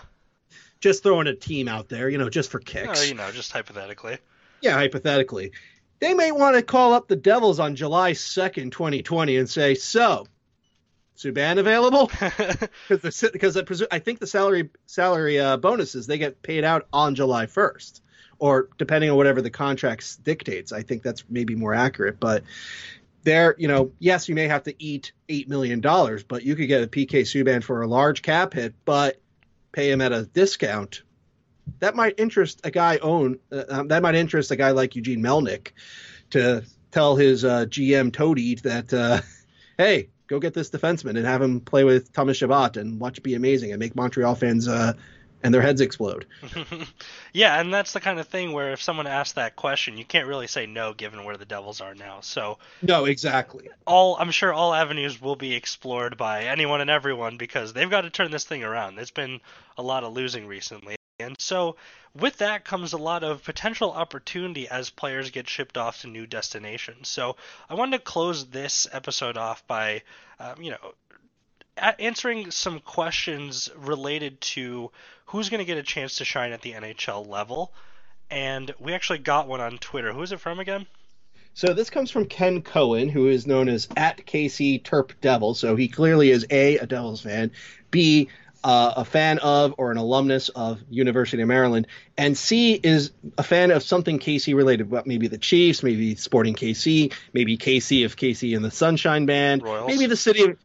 just 0.80 1.02
throwing 1.02 1.28
a 1.28 1.34
team 1.34 1.68
out 1.68 1.88
there, 1.88 2.08
you 2.08 2.18
know, 2.18 2.28
just 2.28 2.50
for 2.50 2.58
kicks. 2.58 3.08
You 3.08 3.14
know, 3.14 3.30
just 3.30 3.52
hypothetically. 3.52 4.18
Yeah, 4.60 4.74
hypothetically, 4.74 5.52
they 6.00 6.14
may 6.14 6.32
want 6.32 6.56
to 6.56 6.62
call 6.62 6.92
up 6.92 7.08
the 7.08 7.16
Devils 7.16 7.60
on 7.60 7.76
July 7.76 8.14
second, 8.14 8.72
2020, 8.72 9.36
and 9.36 9.48
say, 9.48 9.74
"So, 9.74 10.26
Subban 11.16 11.58
available?" 11.58 12.10
Because 12.88 13.24
because 13.32 13.56
I, 13.56 13.62
presume, 13.62 13.88
I 13.92 14.00
think 14.00 14.18
the 14.18 14.26
salary 14.26 14.70
salary 14.86 15.38
uh, 15.38 15.56
bonuses 15.56 16.06
they 16.06 16.18
get 16.18 16.42
paid 16.42 16.64
out 16.64 16.88
on 16.92 17.14
July 17.14 17.46
first 17.46 18.02
or 18.40 18.68
depending 18.78 19.10
on 19.10 19.16
whatever 19.16 19.40
the 19.40 19.50
contract 19.50 20.24
dictates. 20.24 20.72
I 20.72 20.82
think 20.82 21.02
that's 21.02 21.24
maybe 21.28 21.54
more 21.54 21.74
accurate, 21.74 22.18
but 22.18 22.42
there, 23.22 23.54
you 23.58 23.68
know, 23.68 23.92
yes, 23.98 24.28
you 24.28 24.34
may 24.34 24.48
have 24.48 24.64
to 24.64 24.74
eat 24.82 25.12
eight 25.28 25.48
million 25.48 25.80
dollars, 25.80 26.22
but 26.22 26.42
you 26.42 26.56
could 26.56 26.66
get 26.66 26.82
a 26.82 26.86
PK 26.86 27.20
Subban 27.20 27.62
for 27.62 27.82
a 27.82 27.86
large 27.86 28.22
cap 28.22 28.54
hit, 28.54 28.74
but 28.84 29.20
pay 29.72 29.90
him 29.90 30.00
at 30.00 30.12
a 30.12 30.24
discount. 30.24 31.02
That 31.80 31.94
might 31.94 32.18
interest 32.18 32.62
a 32.64 32.70
guy 32.70 32.98
own. 32.98 33.38
Uh, 33.52 33.64
um, 33.68 33.88
that 33.88 34.02
might 34.02 34.14
interest 34.14 34.50
a 34.50 34.56
guy 34.56 34.70
like 34.70 34.96
Eugene 34.96 35.22
Melnyk 35.22 35.68
to 36.30 36.64
tell 36.90 37.16
his 37.16 37.44
uh, 37.44 37.66
GM 37.66 38.12
Toady 38.12 38.54
that, 38.56 38.92
uh, 38.92 39.20
hey, 39.78 40.08
go 40.26 40.40
get 40.40 40.54
this 40.54 40.70
defenseman 40.70 41.16
and 41.16 41.26
have 41.26 41.42
him 41.42 41.60
play 41.60 41.84
with 41.84 42.12
Thomas 42.12 42.38
Chabot 42.38 42.76
and 42.76 42.98
watch 42.98 43.22
be 43.22 43.34
amazing 43.34 43.72
and 43.72 43.78
make 43.78 43.94
Montreal 43.94 44.34
fans 44.34 44.66
uh, 44.66 44.94
and 45.42 45.54
their 45.54 45.62
heads 45.62 45.80
explode. 45.80 46.26
yeah, 47.32 47.60
and 47.60 47.72
that's 47.72 47.92
the 47.92 48.00
kind 48.00 48.18
of 48.18 48.28
thing 48.28 48.52
where 48.52 48.72
if 48.72 48.82
someone 48.82 49.06
asks 49.06 49.32
that 49.32 49.56
question, 49.56 49.96
you 49.96 50.04
can't 50.04 50.26
really 50.28 50.46
say 50.46 50.66
no 50.66 50.92
given 50.92 51.24
where 51.24 51.36
the 51.36 51.44
Devils 51.44 51.80
are 51.80 51.94
now. 51.94 52.20
So 52.20 52.58
No, 52.82 53.04
exactly. 53.06 53.68
All 53.86 54.16
I'm 54.18 54.30
sure 54.30 54.52
all 54.52 54.74
avenues 54.74 55.20
will 55.20 55.36
be 55.36 55.54
explored 55.54 56.16
by 56.16 56.44
anyone 56.44 56.80
and 56.80 56.90
everyone 56.90 57.36
because 57.36 57.72
they've 57.72 57.90
got 57.90 58.02
to 58.02 58.10
turn 58.10 58.30
this 58.30 58.44
thing 58.44 58.64
around. 58.64 58.96
There's 58.96 59.10
been 59.10 59.40
a 59.78 59.82
lot 59.82 60.04
of 60.04 60.12
losing 60.12 60.46
recently. 60.46 60.96
And 61.18 61.36
so 61.38 61.76
with 62.14 62.38
that 62.38 62.64
comes 62.64 62.92
a 62.92 62.98
lot 62.98 63.22
of 63.22 63.44
potential 63.44 63.92
opportunity 63.92 64.68
as 64.68 64.90
players 64.90 65.30
get 65.30 65.48
shipped 65.48 65.76
off 65.76 66.00
to 66.00 66.08
new 66.08 66.26
destinations. 66.26 67.08
So 67.08 67.36
I 67.68 67.74
wanted 67.74 67.98
to 67.98 68.04
close 68.04 68.46
this 68.46 68.86
episode 68.90 69.36
off 69.36 69.66
by, 69.66 70.02
um, 70.38 70.62
you 70.62 70.70
know, 70.70 70.94
answering 71.98 72.50
some 72.50 72.80
questions 72.80 73.68
related 73.76 74.40
to 74.40 74.90
who's 75.26 75.48
going 75.48 75.60
to 75.60 75.64
get 75.64 75.78
a 75.78 75.82
chance 75.82 76.16
to 76.16 76.24
shine 76.24 76.52
at 76.52 76.62
the 76.62 76.72
NHL 76.72 77.26
level. 77.26 77.72
And 78.30 78.72
we 78.78 78.94
actually 78.94 79.18
got 79.18 79.48
one 79.48 79.60
on 79.60 79.78
Twitter. 79.78 80.12
Who 80.12 80.22
is 80.22 80.32
it 80.32 80.40
from 80.40 80.60
again? 80.60 80.86
So 81.54 81.74
this 81.74 81.90
comes 81.90 82.10
from 82.10 82.26
Ken 82.26 82.62
Cohen, 82.62 83.08
who 83.08 83.26
is 83.28 83.46
known 83.46 83.68
as 83.68 83.88
at 83.96 84.24
KC 84.24 84.82
Terp 84.82 85.12
Devil. 85.20 85.54
So 85.54 85.74
he 85.74 85.88
clearly 85.88 86.30
is 86.30 86.46
a 86.50 86.78
a 86.78 86.86
Devils 86.86 87.22
fan, 87.22 87.50
b 87.90 88.28
uh, 88.62 88.92
a 88.96 89.04
fan 89.04 89.38
of 89.38 89.74
or 89.78 89.90
an 89.90 89.96
alumnus 89.96 90.48
of 90.50 90.80
University 90.90 91.42
of 91.42 91.48
Maryland, 91.48 91.86
and 92.16 92.36
C 92.36 92.74
is 92.74 93.10
a 93.38 93.42
fan 93.42 93.70
of 93.70 93.82
something 93.82 94.18
KC 94.18 94.54
related, 94.54 94.92
maybe 95.06 95.28
the 95.28 95.38
Chiefs, 95.38 95.82
maybe 95.82 96.14
Sporting 96.14 96.54
KC, 96.54 97.12
maybe 97.32 97.56
KC 97.56 98.04
of 98.04 98.16
KC 98.16 98.54
and 98.54 98.64
the 98.64 98.70
Sunshine 98.70 99.26
Band, 99.26 99.62
Royals. 99.62 99.88
maybe 99.88 100.06
the 100.06 100.16
city 100.16 100.44
of 100.44 100.56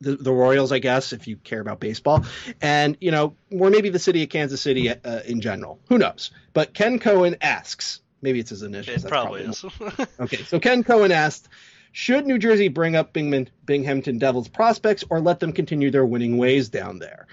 the, 0.00 0.16
the 0.16 0.32
Royals, 0.32 0.72
I 0.72 0.78
guess, 0.78 1.12
if 1.12 1.26
you 1.26 1.36
care 1.36 1.60
about 1.60 1.80
baseball, 1.80 2.24
and 2.60 2.96
you 3.00 3.10
know, 3.10 3.34
or 3.50 3.70
maybe 3.70 3.90
the 3.90 3.98
city 3.98 4.22
of 4.22 4.28
Kansas 4.28 4.60
City 4.60 4.88
uh, 4.88 5.20
in 5.26 5.40
general. 5.40 5.78
Who 5.88 5.98
knows? 5.98 6.30
But 6.52 6.74
Ken 6.74 6.98
Cohen 6.98 7.36
asks, 7.40 8.00
maybe 8.22 8.40
it's 8.40 8.50
his 8.50 8.62
initials. 8.62 9.04
It 9.04 9.08
probably, 9.08 9.44
probably 9.44 10.04
is. 10.04 10.08
okay, 10.20 10.42
so 10.44 10.58
Ken 10.58 10.84
Cohen 10.84 11.12
asked, 11.12 11.48
should 11.92 12.26
New 12.26 12.38
Jersey 12.38 12.68
bring 12.68 12.96
up 12.96 13.12
Bingman, 13.12 13.48
Binghamton 13.66 14.18
Devils 14.18 14.48
prospects 14.48 15.04
or 15.10 15.20
let 15.20 15.40
them 15.40 15.52
continue 15.52 15.90
their 15.90 16.06
winning 16.06 16.38
ways 16.38 16.68
down 16.68 16.98
there? 16.98 17.26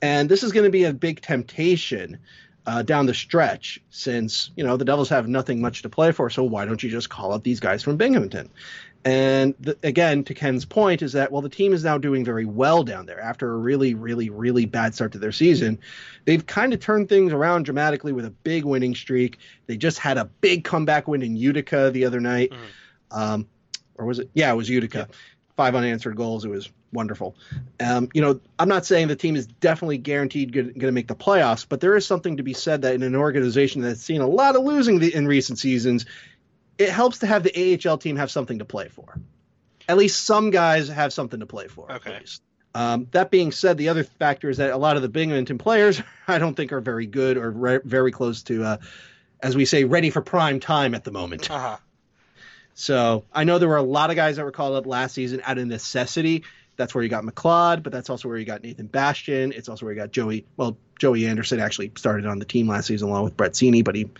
And 0.00 0.28
this 0.28 0.42
is 0.42 0.52
going 0.52 0.64
to 0.64 0.70
be 0.70 0.84
a 0.84 0.92
big 0.92 1.20
temptation 1.20 2.18
uh, 2.66 2.82
down 2.82 3.06
the 3.06 3.14
stretch 3.14 3.80
since 3.90 4.50
you 4.56 4.64
know 4.64 4.76
the 4.76 4.84
Devils 4.84 5.10
have 5.10 5.28
nothing 5.28 5.60
much 5.60 5.82
to 5.82 5.88
play 5.88 6.12
for. 6.12 6.30
So 6.30 6.44
why 6.44 6.64
don't 6.64 6.82
you 6.82 6.90
just 6.90 7.10
call 7.10 7.32
up 7.32 7.42
these 7.42 7.60
guys 7.60 7.82
from 7.82 7.96
Binghamton? 7.96 8.50
And 9.04 9.54
the, 9.60 9.76
again, 9.82 10.24
to 10.24 10.34
Ken's 10.34 10.64
point, 10.64 11.02
is 11.02 11.12
that 11.12 11.30
while 11.30 11.42
the 11.42 11.50
team 11.50 11.74
is 11.74 11.84
now 11.84 11.98
doing 11.98 12.24
very 12.24 12.46
well 12.46 12.82
down 12.82 13.04
there 13.04 13.20
after 13.20 13.52
a 13.52 13.56
really, 13.56 13.92
really, 13.92 14.30
really 14.30 14.64
bad 14.64 14.94
start 14.94 15.12
to 15.12 15.18
their 15.18 15.32
season. 15.32 15.78
They've 16.24 16.44
kind 16.44 16.72
of 16.72 16.80
turned 16.80 17.10
things 17.10 17.32
around 17.32 17.64
dramatically 17.64 18.12
with 18.12 18.24
a 18.24 18.30
big 18.30 18.64
winning 18.64 18.94
streak. 18.94 19.38
They 19.66 19.76
just 19.76 19.98
had 19.98 20.16
a 20.16 20.24
big 20.24 20.64
comeback 20.64 21.06
win 21.06 21.20
in 21.20 21.36
Utica 21.36 21.90
the 21.90 22.06
other 22.06 22.20
night, 22.20 22.50
mm-hmm. 22.50 23.18
um, 23.18 23.48
or 23.96 24.06
was 24.06 24.20
it? 24.20 24.30
Yeah, 24.32 24.50
it 24.50 24.56
was 24.56 24.70
Utica. 24.70 25.06
Yeah. 25.10 25.16
Five 25.56 25.74
unanswered 25.74 26.16
goals. 26.16 26.44
It 26.44 26.48
was 26.48 26.70
wonderful. 26.94 27.36
Um, 27.78 28.08
you 28.14 28.22
know, 28.22 28.40
I'm 28.58 28.68
not 28.68 28.86
saying 28.86 29.08
the 29.08 29.16
team 29.16 29.36
is 29.36 29.46
definitely 29.46 29.98
guaranteed 29.98 30.52
going 30.52 30.78
to 30.78 30.92
make 30.92 31.08
the 31.08 31.14
playoffs, 31.14 31.66
but 31.68 31.80
there 31.80 31.94
is 31.94 32.06
something 32.06 32.38
to 32.38 32.42
be 32.42 32.54
said 32.54 32.82
that 32.82 32.94
in 32.94 33.02
an 33.02 33.14
organization 33.14 33.82
that's 33.82 34.00
seen 34.00 34.20
a 34.20 34.26
lot 34.26 34.56
of 34.56 34.64
losing 34.64 34.98
the, 34.98 35.14
in 35.14 35.26
recent 35.26 35.58
seasons, 35.58 36.06
it 36.78 36.90
helps 36.90 37.18
to 37.18 37.26
have 37.26 37.42
the 37.42 37.80
AHL 37.88 37.98
team 37.98 38.16
have 38.16 38.30
something 38.30 38.58
to 38.58 38.64
play 38.64 38.88
for. 38.88 39.20
At 39.88 39.96
least 39.96 40.24
some 40.24 40.50
guys 40.50 40.88
have 40.88 41.12
something 41.12 41.40
to 41.40 41.46
play 41.46 41.68
for. 41.68 41.90
Okay. 41.92 42.20
Um, 42.74 43.06
that 43.12 43.30
being 43.30 43.52
said, 43.52 43.78
the 43.78 43.88
other 43.88 44.02
factor 44.02 44.50
is 44.50 44.56
that 44.56 44.70
a 44.70 44.76
lot 44.76 44.96
of 44.96 45.02
the 45.02 45.08
Binghamton 45.08 45.58
players, 45.58 46.02
I 46.28 46.38
don't 46.38 46.54
think, 46.54 46.72
are 46.72 46.80
very 46.80 47.06
good 47.06 47.36
or 47.36 47.50
re- 47.50 47.80
very 47.84 48.10
close 48.10 48.42
to, 48.44 48.64
uh, 48.64 48.76
as 49.42 49.56
we 49.56 49.64
say, 49.64 49.84
ready 49.84 50.10
for 50.10 50.20
prime 50.20 50.58
time 50.58 50.94
at 50.94 51.04
the 51.04 51.12
moment. 51.12 51.50
Uh-huh. 51.50 51.76
So 52.74 53.24
I 53.32 53.44
know 53.44 53.58
there 53.58 53.68
were 53.68 53.76
a 53.76 53.82
lot 53.82 54.10
of 54.10 54.16
guys 54.16 54.36
that 54.36 54.44
were 54.44 54.50
called 54.50 54.74
up 54.74 54.86
last 54.86 55.14
season 55.14 55.40
out 55.44 55.58
of 55.58 55.66
necessity. 55.66 56.42
That's 56.76 56.92
where 56.92 57.04
you 57.04 57.10
got 57.10 57.22
McLeod, 57.22 57.84
but 57.84 57.92
that's 57.92 58.10
also 58.10 58.28
where 58.28 58.36
you 58.36 58.44
got 58.44 58.64
Nathan 58.64 58.86
Bastian. 58.86 59.52
It's 59.52 59.68
also 59.68 59.86
where 59.86 59.94
you 59.94 60.00
got 60.00 60.10
Joey. 60.10 60.44
Well, 60.56 60.76
Joey 60.98 61.26
Anderson 61.26 61.60
actually 61.60 61.92
started 61.96 62.26
on 62.26 62.40
the 62.40 62.44
team 62.44 62.66
last 62.66 62.88
season 62.88 63.08
along 63.08 63.22
with 63.22 63.36
Brett 63.36 63.52
Seney, 63.52 63.84
but 63.84 63.94
he, 63.94 64.10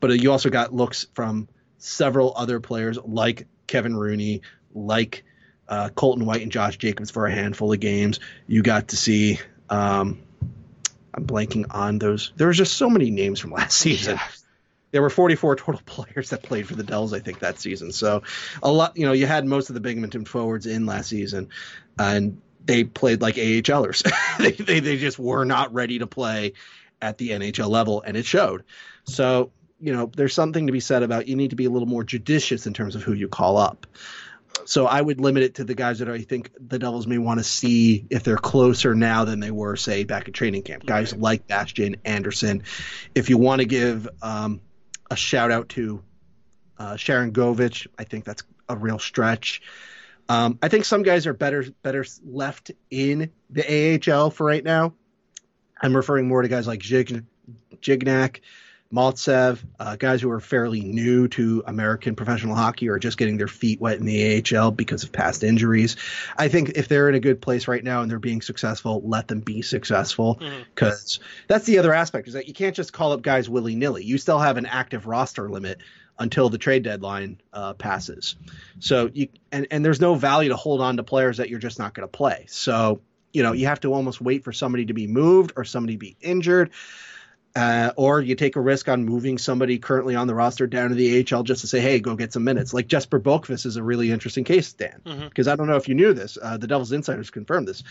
but 0.00 0.18
you 0.18 0.32
also 0.32 0.48
got 0.48 0.72
looks 0.72 1.06
from 1.12 1.46
several 1.84 2.32
other 2.34 2.60
players 2.60 2.98
like 3.04 3.46
Kevin 3.66 3.94
Rooney, 3.94 4.40
like 4.74 5.24
uh, 5.68 5.90
Colton 5.90 6.24
White 6.24 6.42
and 6.42 6.50
Josh 6.50 6.78
Jacobs 6.78 7.10
for 7.10 7.26
a 7.26 7.32
handful 7.32 7.72
of 7.72 7.80
games. 7.80 8.20
You 8.46 8.62
got 8.62 8.88
to 8.88 8.96
see. 8.96 9.38
Um, 9.68 10.22
I'm 11.12 11.26
blanking 11.26 11.66
on 11.70 11.98
those. 11.98 12.32
There 12.36 12.48
was 12.48 12.56
just 12.56 12.76
so 12.76 12.90
many 12.90 13.10
names 13.10 13.38
from 13.38 13.50
last 13.52 13.78
season. 13.78 14.16
Yeah. 14.16 14.28
There 14.90 15.02
were 15.02 15.10
44 15.10 15.56
total 15.56 15.80
players 15.86 16.30
that 16.30 16.42
played 16.42 16.66
for 16.66 16.74
the 16.74 16.82
Dells, 16.82 17.12
I 17.12 17.20
think, 17.20 17.40
that 17.40 17.60
season. 17.60 17.92
So 17.92 18.22
a 18.62 18.70
lot, 18.70 18.96
you 18.96 19.06
know, 19.06 19.12
you 19.12 19.26
had 19.26 19.44
most 19.44 19.68
of 19.68 19.74
the 19.74 19.80
Binghamton 19.80 20.24
forwards 20.24 20.66
in 20.66 20.86
last 20.86 21.08
season, 21.08 21.50
and 21.98 22.40
they 22.64 22.84
played 22.84 23.20
like 23.20 23.34
AHLers. 23.34 24.10
they, 24.38 24.52
they 24.52 24.80
they 24.80 24.96
just 24.96 25.18
were 25.18 25.44
not 25.44 25.74
ready 25.74 25.98
to 25.98 26.06
play 26.06 26.54
at 27.02 27.18
the 27.18 27.30
NHL 27.30 27.68
level, 27.68 28.02
and 28.02 28.16
it 28.16 28.24
showed. 28.24 28.64
So 29.04 29.50
you 29.84 29.92
know, 29.92 30.10
there's 30.16 30.32
something 30.32 30.66
to 30.66 30.72
be 30.72 30.80
said 30.80 31.02
about 31.02 31.28
you 31.28 31.36
need 31.36 31.50
to 31.50 31.56
be 31.56 31.66
a 31.66 31.70
little 31.70 31.86
more 31.86 32.04
judicious 32.04 32.66
in 32.66 32.72
terms 32.72 32.96
of 32.96 33.02
who 33.02 33.12
you 33.12 33.28
call 33.28 33.58
up. 33.58 33.86
So 34.64 34.86
I 34.86 35.02
would 35.02 35.20
limit 35.20 35.42
it 35.42 35.56
to 35.56 35.64
the 35.64 35.74
guys 35.74 35.98
that 35.98 36.08
I 36.08 36.22
think 36.22 36.52
the 36.58 36.78
Devils 36.78 37.06
may 37.06 37.18
want 37.18 37.38
to 37.38 37.44
see 37.44 38.06
if 38.08 38.22
they're 38.22 38.38
closer 38.38 38.94
now 38.94 39.26
than 39.26 39.40
they 39.40 39.50
were, 39.50 39.76
say, 39.76 40.04
back 40.04 40.26
at 40.26 40.32
training 40.32 40.62
camp. 40.62 40.86
Guys 40.86 41.14
like 41.14 41.46
Bastian, 41.46 41.96
Anderson. 42.06 42.62
If 43.14 43.28
you 43.28 43.36
want 43.36 43.60
to 43.60 43.66
give 43.66 44.08
um, 44.22 44.62
a 45.10 45.16
shout 45.16 45.50
out 45.50 45.68
to 45.70 46.02
uh, 46.78 46.94
Sharangovich, 46.94 47.86
I 47.98 48.04
think 48.04 48.24
that's 48.24 48.42
a 48.70 48.76
real 48.76 48.98
stretch. 48.98 49.60
Um, 50.30 50.58
I 50.62 50.68
think 50.68 50.86
some 50.86 51.02
guys 51.02 51.26
are 51.26 51.34
better 51.34 51.66
better 51.82 52.06
left 52.24 52.70
in 52.90 53.30
the 53.50 54.00
AHL 54.10 54.30
for 54.30 54.46
right 54.46 54.64
now. 54.64 54.94
I'm 55.82 55.94
referring 55.94 56.26
more 56.26 56.40
to 56.40 56.48
guys 56.48 56.66
like 56.66 56.80
Jig, 56.80 57.26
Gignac, 57.82 58.40
Maltsev, 58.94 59.58
uh, 59.80 59.96
guys 59.96 60.22
who 60.22 60.30
are 60.30 60.40
fairly 60.40 60.80
new 60.80 61.26
to 61.28 61.64
American 61.66 62.14
professional 62.14 62.54
hockey 62.54 62.88
or 62.88 62.98
just 62.98 63.18
getting 63.18 63.36
their 63.36 63.48
feet 63.48 63.80
wet 63.80 63.98
in 63.98 64.06
the 64.06 64.42
AHL 64.56 64.70
because 64.70 65.02
of 65.02 65.10
past 65.10 65.42
injuries. 65.42 65.96
I 66.36 66.48
think 66.48 66.72
if 66.76 66.86
they're 66.86 67.08
in 67.08 67.16
a 67.16 67.20
good 67.20 67.42
place 67.42 67.66
right 67.66 67.82
now 67.82 68.02
and 68.02 68.10
they're 68.10 68.20
being 68.20 68.40
successful, 68.40 69.02
let 69.04 69.26
them 69.26 69.40
be 69.40 69.62
successful 69.62 70.40
because 70.74 71.18
that's 71.48 71.66
the 71.66 71.78
other 71.78 71.92
aspect 71.92 72.28
is 72.28 72.34
that 72.34 72.46
you 72.46 72.54
can't 72.54 72.76
just 72.76 72.92
call 72.92 73.12
up 73.12 73.22
guys 73.22 73.50
willy 73.50 73.74
nilly. 73.74 74.04
You 74.04 74.16
still 74.16 74.38
have 74.38 74.58
an 74.58 74.66
active 74.66 75.06
roster 75.06 75.50
limit 75.50 75.80
until 76.18 76.48
the 76.48 76.58
trade 76.58 76.84
deadline 76.84 77.40
uh, 77.52 77.74
passes. 77.74 78.36
So 78.78 79.10
you 79.12 79.28
and 79.50 79.66
and 79.70 79.84
there's 79.84 80.00
no 80.00 80.14
value 80.14 80.50
to 80.50 80.56
hold 80.56 80.80
on 80.80 80.98
to 80.98 81.02
players 81.02 81.38
that 81.38 81.48
you're 81.48 81.58
just 81.58 81.80
not 81.80 81.94
going 81.94 82.06
to 82.06 82.12
play. 82.12 82.46
So 82.48 83.00
you 83.32 83.42
know 83.42 83.52
you 83.52 83.66
have 83.66 83.80
to 83.80 83.92
almost 83.92 84.20
wait 84.20 84.44
for 84.44 84.52
somebody 84.52 84.86
to 84.86 84.94
be 84.94 85.08
moved 85.08 85.52
or 85.56 85.64
somebody 85.64 85.94
to 85.94 85.98
be 85.98 86.16
injured. 86.20 86.70
Uh, 87.56 87.92
or 87.96 88.20
you 88.20 88.34
take 88.34 88.56
a 88.56 88.60
risk 88.60 88.88
on 88.88 89.04
moving 89.04 89.38
somebody 89.38 89.78
currently 89.78 90.16
on 90.16 90.26
the 90.26 90.34
roster 90.34 90.66
down 90.66 90.88
to 90.88 90.94
the 90.96 91.24
AHL 91.32 91.44
just 91.44 91.60
to 91.60 91.68
say, 91.68 91.80
"Hey, 91.80 92.00
go 92.00 92.16
get 92.16 92.32
some 92.32 92.42
minutes." 92.42 92.74
Like 92.74 92.88
Jesper 92.88 93.20
Boqvist 93.20 93.64
is 93.64 93.76
a 93.76 93.82
really 93.82 94.10
interesting 94.10 94.42
case, 94.42 94.72
Dan, 94.72 95.00
because 95.28 95.46
I 95.46 95.54
don't 95.54 95.68
know 95.68 95.76
if 95.76 95.88
you 95.88 95.94
knew 95.94 96.14
this. 96.14 96.36
Uh, 96.40 96.56
the 96.56 96.66
Devils 96.66 96.90
insiders 96.90 97.30
confirmed 97.30 97.68
this. 97.68 97.84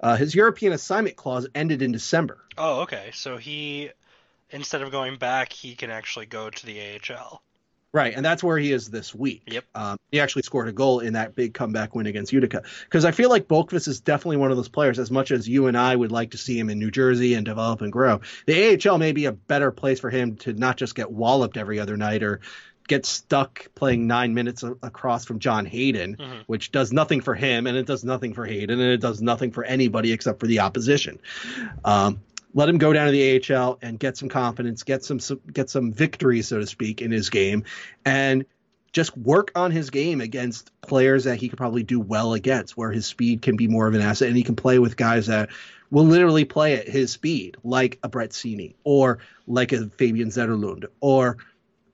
Uh, 0.00 0.16
his 0.16 0.34
European 0.34 0.72
assignment 0.72 1.16
clause 1.16 1.46
ended 1.54 1.82
in 1.82 1.92
December. 1.92 2.38
Oh, 2.56 2.80
okay. 2.82 3.10
So 3.12 3.36
he, 3.36 3.90
instead 4.50 4.80
of 4.80 4.90
going 4.90 5.16
back, 5.16 5.52
he 5.52 5.74
can 5.74 5.90
actually 5.90 6.26
go 6.26 6.48
to 6.48 6.66
the 6.66 6.80
AHL. 6.80 7.42
Right, 7.94 8.14
and 8.16 8.24
that's 8.24 8.42
where 8.42 8.56
he 8.56 8.72
is 8.72 8.88
this 8.88 9.14
week. 9.14 9.42
Yep. 9.48 9.64
Um, 9.74 9.96
he 10.10 10.18
actually 10.18 10.42
scored 10.42 10.66
a 10.66 10.72
goal 10.72 11.00
in 11.00 11.12
that 11.12 11.34
big 11.34 11.52
comeback 11.52 11.94
win 11.94 12.06
against 12.06 12.32
Utica. 12.32 12.62
Because 12.84 13.04
I 13.04 13.10
feel 13.10 13.28
like 13.28 13.48
Boqvist 13.48 13.86
is 13.86 14.00
definitely 14.00 14.38
one 14.38 14.50
of 14.50 14.56
those 14.56 14.70
players. 14.70 14.98
As 14.98 15.10
much 15.10 15.30
as 15.30 15.46
you 15.46 15.66
and 15.66 15.76
I 15.76 15.94
would 15.94 16.10
like 16.10 16.30
to 16.30 16.38
see 16.38 16.58
him 16.58 16.70
in 16.70 16.78
New 16.78 16.90
Jersey 16.90 17.34
and 17.34 17.44
develop 17.44 17.82
and 17.82 17.92
grow, 17.92 18.22
the 18.46 18.78
AHL 18.88 18.96
may 18.96 19.12
be 19.12 19.26
a 19.26 19.32
better 19.32 19.70
place 19.70 20.00
for 20.00 20.08
him 20.08 20.36
to 20.36 20.54
not 20.54 20.78
just 20.78 20.94
get 20.94 21.10
walloped 21.12 21.58
every 21.58 21.78
other 21.80 21.98
night 21.98 22.22
or 22.22 22.40
get 22.88 23.04
stuck 23.04 23.66
playing 23.74 24.06
nine 24.06 24.32
minutes 24.32 24.62
a- 24.62 24.74
across 24.82 25.24
from 25.26 25.38
John 25.38 25.66
Hayden, 25.66 26.16
Mhm. 26.16 26.42
which 26.46 26.72
does 26.72 26.92
nothing 26.94 27.20
for 27.20 27.34
him 27.34 27.66
and 27.66 27.76
it 27.76 27.86
does 27.86 28.04
nothing 28.04 28.32
for 28.32 28.44
Hayden 28.46 28.80
and 28.80 28.90
it 28.90 29.00
does 29.00 29.20
nothing 29.20 29.52
for 29.52 29.64
anybody 29.64 30.12
except 30.12 30.40
for 30.40 30.46
the 30.46 30.60
opposition. 30.60 31.18
Um, 31.84 32.20
let 32.54 32.68
him 32.68 32.78
go 32.78 32.92
down 32.92 33.06
to 33.06 33.12
the 33.12 33.54
AHL 33.54 33.78
and 33.82 33.98
get 33.98 34.16
some 34.16 34.28
confidence, 34.28 34.82
get 34.82 35.04
some, 35.04 35.18
some 35.18 35.40
get 35.52 35.70
some 35.70 35.92
victories, 35.92 36.48
so 36.48 36.58
to 36.58 36.66
speak, 36.66 37.02
in 37.02 37.10
his 37.10 37.30
game, 37.30 37.64
and 38.04 38.44
just 38.92 39.16
work 39.16 39.52
on 39.54 39.70
his 39.70 39.90
game 39.90 40.20
against 40.20 40.70
players 40.82 41.24
that 41.24 41.36
he 41.36 41.48
could 41.48 41.56
probably 41.56 41.82
do 41.82 41.98
well 41.98 42.34
against, 42.34 42.76
where 42.76 42.92
his 42.92 43.06
speed 43.06 43.42
can 43.42 43.56
be 43.56 43.66
more 43.66 43.86
of 43.86 43.94
an 43.94 44.02
asset, 44.02 44.28
and 44.28 44.36
he 44.36 44.42
can 44.42 44.56
play 44.56 44.78
with 44.78 44.96
guys 44.96 45.26
that 45.26 45.48
will 45.90 46.04
literally 46.04 46.44
play 46.44 46.74
at 46.74 46.88
his 46.88 47.12
speed, 47.12 47.56
like 47.64 47.98
a 48.02 48.08
Brett 48.08 48.30
Seney 48.30 48.74
or 48.84 49.18
like 49.46 49.72
a 49.72 49.88
Fabian 49.88 50.28
Zetterlund 50.28 50.86
or 51.00 51.38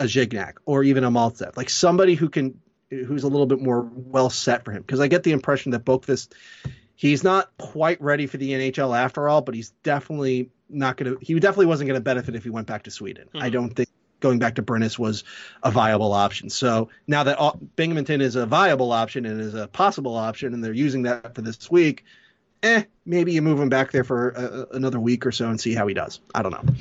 a 0.00 0.04
Gignac 0.04 0.54
or 0.66 0.84
even 0.84 1.04
a 1.04 1.10
Maltsev, 1.10 1.56
like 1.56 1.70
somebody 1.70 2.14
who 2.14 2.28
can 2.28 2.60
who's 2.90 3.24
a 3.24 3.28
little 3.28 3.46
bit 3.46 3.60
more 3.60 3.82
well 3.92 4.30
set 4.30 4.64
for 4.64 4.72
him. 4.72 4.82
Because 4.82 5.00
I 5.00 5.08
get 5.08 5.22
the 5.22 5.32
impression 5.32 5.72
that 5.72 5.84
Boqvist 5.84 6.32
he's 6.98 7.22
not 7.22 7.56
quite 7.58 8.02
ready 8.02 8.26
for 8.26 8.36
the 8.38 8.50
NHL 8.50 8.94
after 8.98 9.28
all, 9.28 9.40
but 9.40 9.54
he's 9.54 9.70
definitely 9.84 10.50
not 10.68 10.96
going 10.96 11.14
to. 11.14 11.24
He 11.24 11.38
definitely 11.38 11.66
wasn't 11.66 11.86
going 11.88 11.98
to 11.98 12.04
benefit 12.04 12.34
if 12.34 12.42
he 12.42 12.50
went 12.50 12.66
back 12.66 12.82
to 12.82 12.90
Sweden. 12.90 13.28
I 13.34 13.48
Mhm. 13.48 13.52
don't 13.52 13.70
think 13.70 13.88
going 14.20 14.40
back 14.40 14.56
to 14.56 14.62
Brynäs 14.64 14.98
was 14.98 15.22
a 15.62 15.70
viable 15.70 16.12
option. 16.12 16.50
So 16.50 16.88
now 17.06 17.22
that 17.22 17.38
all, 17.38 17.56
Binghamton 17.76 18.20
is 18.20 18.34
a 18.34 18.46
viable 18.46 18.90
option 18.90 19.24
and 19.26 19.40
is 19.40 19.54
a 19.54 19.68
possible 19.68 20.16
option, 20.16 20.52
and 20.52 20.62
they're 20.62 20.72
using 20.72 21.02
that 21.02 21.36
for 21.36 21.40
this 21.40 21.70
week, 21.70 22.04
eh, 22.64 22.82
maybe 23.06 23.32
you 23.32 23.42
move 23.42 23.60
him 23.60 23.68
back 23.68 23.92
there 23.92 24.02
for 24.02 24.36
uh, 24.36 24.76
another 24.76 24.98
week 24.98 25.24
or 25.24 25.30
so 25.30 25.48
and 25.48 25.60
see 25.60 25.72
how 25.72 25.86
he 25.86 25.94
does. 25.94 26.18
I 26.34 26.42
don't 26.42 26.50
know. 26.50 26.74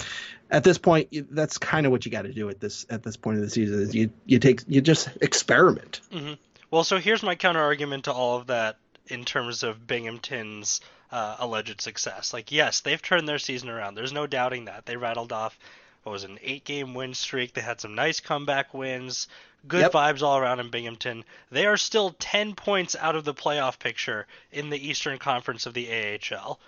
At 0.49 0.63
this 0.63 0.79
point, 0.79 1.09
that's 1.29 1.59
kind 1.59 1.85
of 1.85 1.91
what 1.91 2.05
you 2.05 2.11
got 2.11 2.23
to 2.23 2.33
do 2.33 2.49
at 2.49 2.59
this 2.59 2.85
at 2.89 3.03
this 3.03 3.17
point 3.17 3.37
of 3.37 3.43
the 3.43 3.49
season. 3.51 3.81
Is 3.81 3.93
you 3.93 4.09
you 4.25 4.39
take 4.39 4.61
you 4.67 4.81
just 4.81 5.09
experiment. 5.21 6.01
hmm 6.11 6.33
Well, 6.71 6.83
so 6.83 6.97
here's 6.97 7.21
my 7.21 7.35
counter 7.35 7.61
argument 7.61 8.05
to 8.05 8.13
all 8.13 8.37
of 8.37 8.47
that 8.47 8.77
in 9.07 9.25
terms 9.25 9.63
of 9.63 9.87
Binghamton's 9.87 10.81
uh, 11.11 11.37
alleged 11.39 11.81
success. 11.81 12.33
Like, 12.33 12.51
yes, 12.51 12.81
they've 12.81 13.01
turned 13.01 13.27
their 13.27 13.39
season 13.39 13.69
around. 13.69 13.95
There's 13.95 14.13
no 14.13 14.27
doubting 14.27 14.65
that. 14.65 14.85
They 14.85 14.97
rattled 14.97 15.31
off 15.31 15.57
what 16.03 16.11
was 16.11 16.23
an 16.23 16.39
eight-game 16.41 16.93
win 16.93 17.13
streak. 17.13 17.53
They 17.53 17.61
had 17.61 17.81
some 17.81 17.95
nice 17.95 18.19
comeback 18.19 18.73
wins. 18.73 19.27
Good 19.67 19.81
Yep. 19.81 19.91
vibes 19.91 20.21
all 20.21 20.37
around 20.37 20.59
in 20.59 20.69
Binghamton. 20.69 21.25
They 21.51 21.65
are 21.65 21.77
still 21.77 22.15
10 22.19 22.55
points 22.55 22.95
out 22.95 23.15
of 23.15 23.25
the 23.25 23.33
playoff 23.33 23.79
picture 23.79 24.27
in 24.51 24.69
the 24.69 24.87
Eastern 24.87 25.17
Conference 25.17 25.65
of 25.65 25.73
the 25.73 25.89
AHL. 25.91 26.59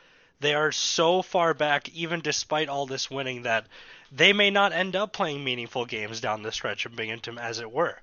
They 0.42 0.54
are 0.54 0.72
so 0.72 1.22
far 1.22 1.54
back, 1.54 1.90
even 1.90 2.22
despite 2.22 2.70
all 2.70 2.86
this 2.86 3.12
winning, 3.12 3.44
that 3.44 3.68
they 4.12 4.34
may 4.34 4.50
not 4.50 4.74
end 4.74 4.96
up 4.96 5.14
playing 5.14 5.44
meaningful 5.44 5.86
games 5.86 6.20
down 6.22 6.42
the 6.42 6.52
stretch 6.52 6.86
in 6.86 6.96
Binghamton, 6.96 7.38
as 7.38 7.60
it 7.60 7.72
were. 7.72 8.00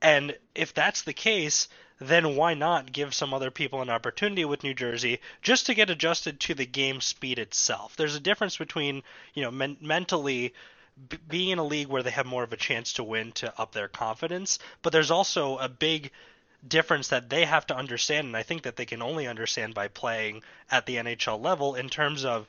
And 0.00 0.36
if 0.54 0.74
that's 0.74 1.02
the 1.02 1.12
case, 1.12 1.68
then 2.06 2.36
why 2.36 2.54
not 2.54 2.92
give 2.92 3.14
some 3.14 3.34
other 3.34 3.50
people 3.50 3.82
an 3.82 3.90
opportunity 3.90 4.44
with 4.44 4.62
New 4.62 4.74
Jersey 4.74 5.20
just 5.42 5.66
to 5.66 5.74
get 5.74 5.90
adjusted 5.90 6.40
to 6.40 6.54
the 6.54 6.66
game 6.66 7.00
speed 7.00 7.38
itself? 7.38 7.96
There's 7.96 8.14
a 8.14 8.20
difference 8.20 8.56
between, 8.56 9.02
you 9.34 9.42
know, 9.42 9.50
men- 9.50 9.78
mentally 9.80 10.54
b- 11.08 11.18
being 11.28 11.50
in 11.50 11.58
a 11.58 11.64
league 11.64 11.88
where 11.88 12.02
they 12.02 12.10
have 12.10 12.26
more 12.26 12.42
of 12.42 12.52
a 12.52 12.56
chance 12.56 12.94
to 12.94 13.04
win 13.04 13.32
to 13.32 13.52
up 13.60 13.72
their 13.72 13.88
confidence, 13.88 14.58
but 14.82 14.92
there's 14.92 15.10
also 15.10 15.58
a 15.58 15.68
big 15.68 16.10
difference 16.66 17.08
that 17.08 17.28
they 17.28 17.44
have 17.44 17.66
to 17.66 17.76
understand, 17.76 18.26
and 18.28 18.36
I 18.36 18.42
think 18.42 18.62
that 18.62 18.76
they 18.76 18.86
can 18.86 19.02
only 19.02 19.26
understand 19.26 19.74
by 19.74 19.88
playing 19.88 20.42
at 20.70 20.86
the 20.86 20.96
NHL 20.96 21.42
level 21.42 21.74
in 21.74 21.88
terms 21.88 22.24
of 22.24 22.46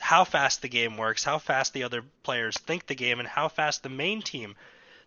how 0.00 0.24
fast 0.24 0.62
the 0.62 0.68
game 0.68 0.96
works, 0.96 1.22
how 1.22 1.38
fast 1.38 1.72
the 1.72 1.84
other 1.84 2.02
players 2.24 2.58
think 2.58 2.86
the 2.86 2.94
game, 2.94 3.20
and 3.20 3.28
how 3.28 3.48
fast 3.48 3.82
the 3.82 3.88
main 3.88 4.20
team 4.20 4.56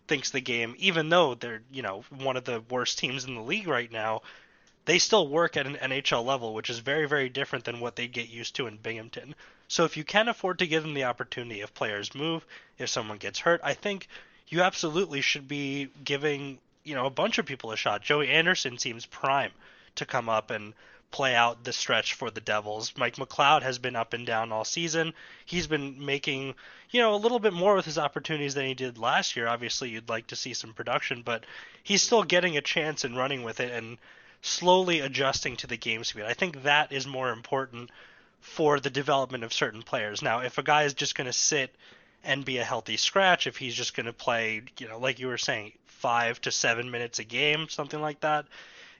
thinks 0.06 0.30
the 0.30 0.40
game, 0.40 0.74
even 0.78 1.08
though 1.08 1.34
they're, 1.34 1.62
you 1.70 1.82
know, 1.82 2.04
one 2.10 2.36
of 2.36 2.44
the 2.44 2.62
worst 2.70 2.98
teams 2.98 3.24
in 3.24 3.34
the 3.34 3.42
league 3.42 3.68
right 3.68 3.90
now, 3.90 4.22
they 4.84 4.98
still 4.98 5.26
work 5.26 5.56
at 5.56 5.66
an 5.66 5.76
NHL 5.76 6.24
level, 6.24 6.54
which 6.54 6.70
is 6.70 6.78
very, 6.78 7.06
very 7.06 7.28
different 7.28 7.64
than 7.64 7.80
what 7.80 7.96
they 7.96 8.06
get 8.06 8.28
used 8.28 8.54
to 8.56 8.66
in 8.66 8.76
Binghamton. 8.76 9.34
So 9.68 9.84
if 9.84 9.96
you 9.96 10.04
can 10.04 10.28
afford 10.28 10.60
to 10.60 10.66
give 10.66 10.82
them 10.82 10.94
the 10.94 11.04
opportunity, 11.04 11.60
if 11.60 11.74
players 11.74 12.14
move, 12.14 12.46
if 12.78 12.88
someone 12.88 13.18
gets 13.18 13.40
hurt, 13.40 13.60
I 13.64 13.74
think 13.74 14.06
you 14.48 14.62
absolutely 14.62 15.20
should 15.20 15.48
be 15.48 15.88
giving, 16.04 16.58
you 16.84 16.94
know, 16.94 17.06
a 17.06 17.10
bunch 17.10 17.38
of 17.38 17.46
people 17.46 17.72
a 17.72 17.76
shot. 17.76 18.02
Joey 18.02 18.28
Anderson 18.28 18.78
seems 18.78 19.06
prime 19.06 19.50
to 19.96 20.06
come 20.06 20.28
up 20.28 20.50
and 20.50 20.72
play 21.10 21.34
out 21.34 21.64
the 21.64 21.72
stretch 21.72 22.14
for 22.14 22.30
the 22.30 22.40
Devils. 22.40 22.92
Mike 22.96 23.16
McLeod 23.16 23.62
has 23.62 23.78
been 23.78 23.96
up 23.96 24.12
and 24.12 24.26
down 24.26 24.52
all 24.52 24.64
season. 24.64 25.14
He's 25.44 25.66
been 25.66 26.04
making, 26.04 26.54
you 26.90 27.00
know, 27.00 27.14
a 27.14 27.16
little 27.16 27.38
bit 27.38 27.52
more 27.52 27.74
with 27.74 27.84
his 27.84 27.98
opportunities 27.98 28.54
than 28.54 28.66
he 28.66 28.74
did 28.74 28.98
last 28.98 29.36
year. 29.36 29.46
Obviously, 29.46 29.90
you'd 29.90 30.08
like 30.08 30.26
to 30.28 30.36
see 30.36 30.52
some 30.52 30.74
production, 30.74 31.22
but 31.22 31.44
he's 31.82 32.02
still 32.02 32.22
getting 32.22 32.56
a 32.56 32.62
chance 32.62 33.04
and 33.04 33.16
running 33.16 33.42
with 33.42 33.60
it 33.60 33.72
and 33.72 33.98
slowly 34.42 35.00
adjusting 35.00 35.56
to 35.56 35.66
the 35.66 35.76
game 35.76 36.04
speed. 36.04 36.24
I 36.24 36.34
think 36.34 36.62
that 36.64 36.92
is 36.92 37.06
more 37.06 37.30
important 37.30 37.90
for 38.40 38.78
the 38.78 38.90
development 38.90 39.44
of 39.44 39.52
certain 39.52 39.82
players. 39.82 40.22
Now, 40.22 40.40
if 40.40 40.58
a 40.58 40.62
guy 40.62 40.84
is 40.84 40.94
just 40.94 41.14
going 41.14 41.26
to 41.26 41.32
sit 41.32 41.74
and 42.22 42.44
be 42.44 42.58
a 42.58 42.64
healthy 42.64 42.96
scratch, 42.96 43.46
if 43.46 43.56
he's 43.56 43.74
just 43.74 43.96
going 43.96 44.06
to 44.06 44.12
play, 44.12 44.62
you 44.78 44.88
know, 44.88 44.98
like 44.98 45.18
you 45.18 45.28
were 45.28 45.38
saying, 45.38 45.72
five 45.86 46.40
to 46.42 46.52
seven 46.52 46.90
minutes 46.90 47.18
a 47.18 47.24
game, 47.24 47.68
something 47.68 48.00
like 48.00 48.20
that, 48.20 48.46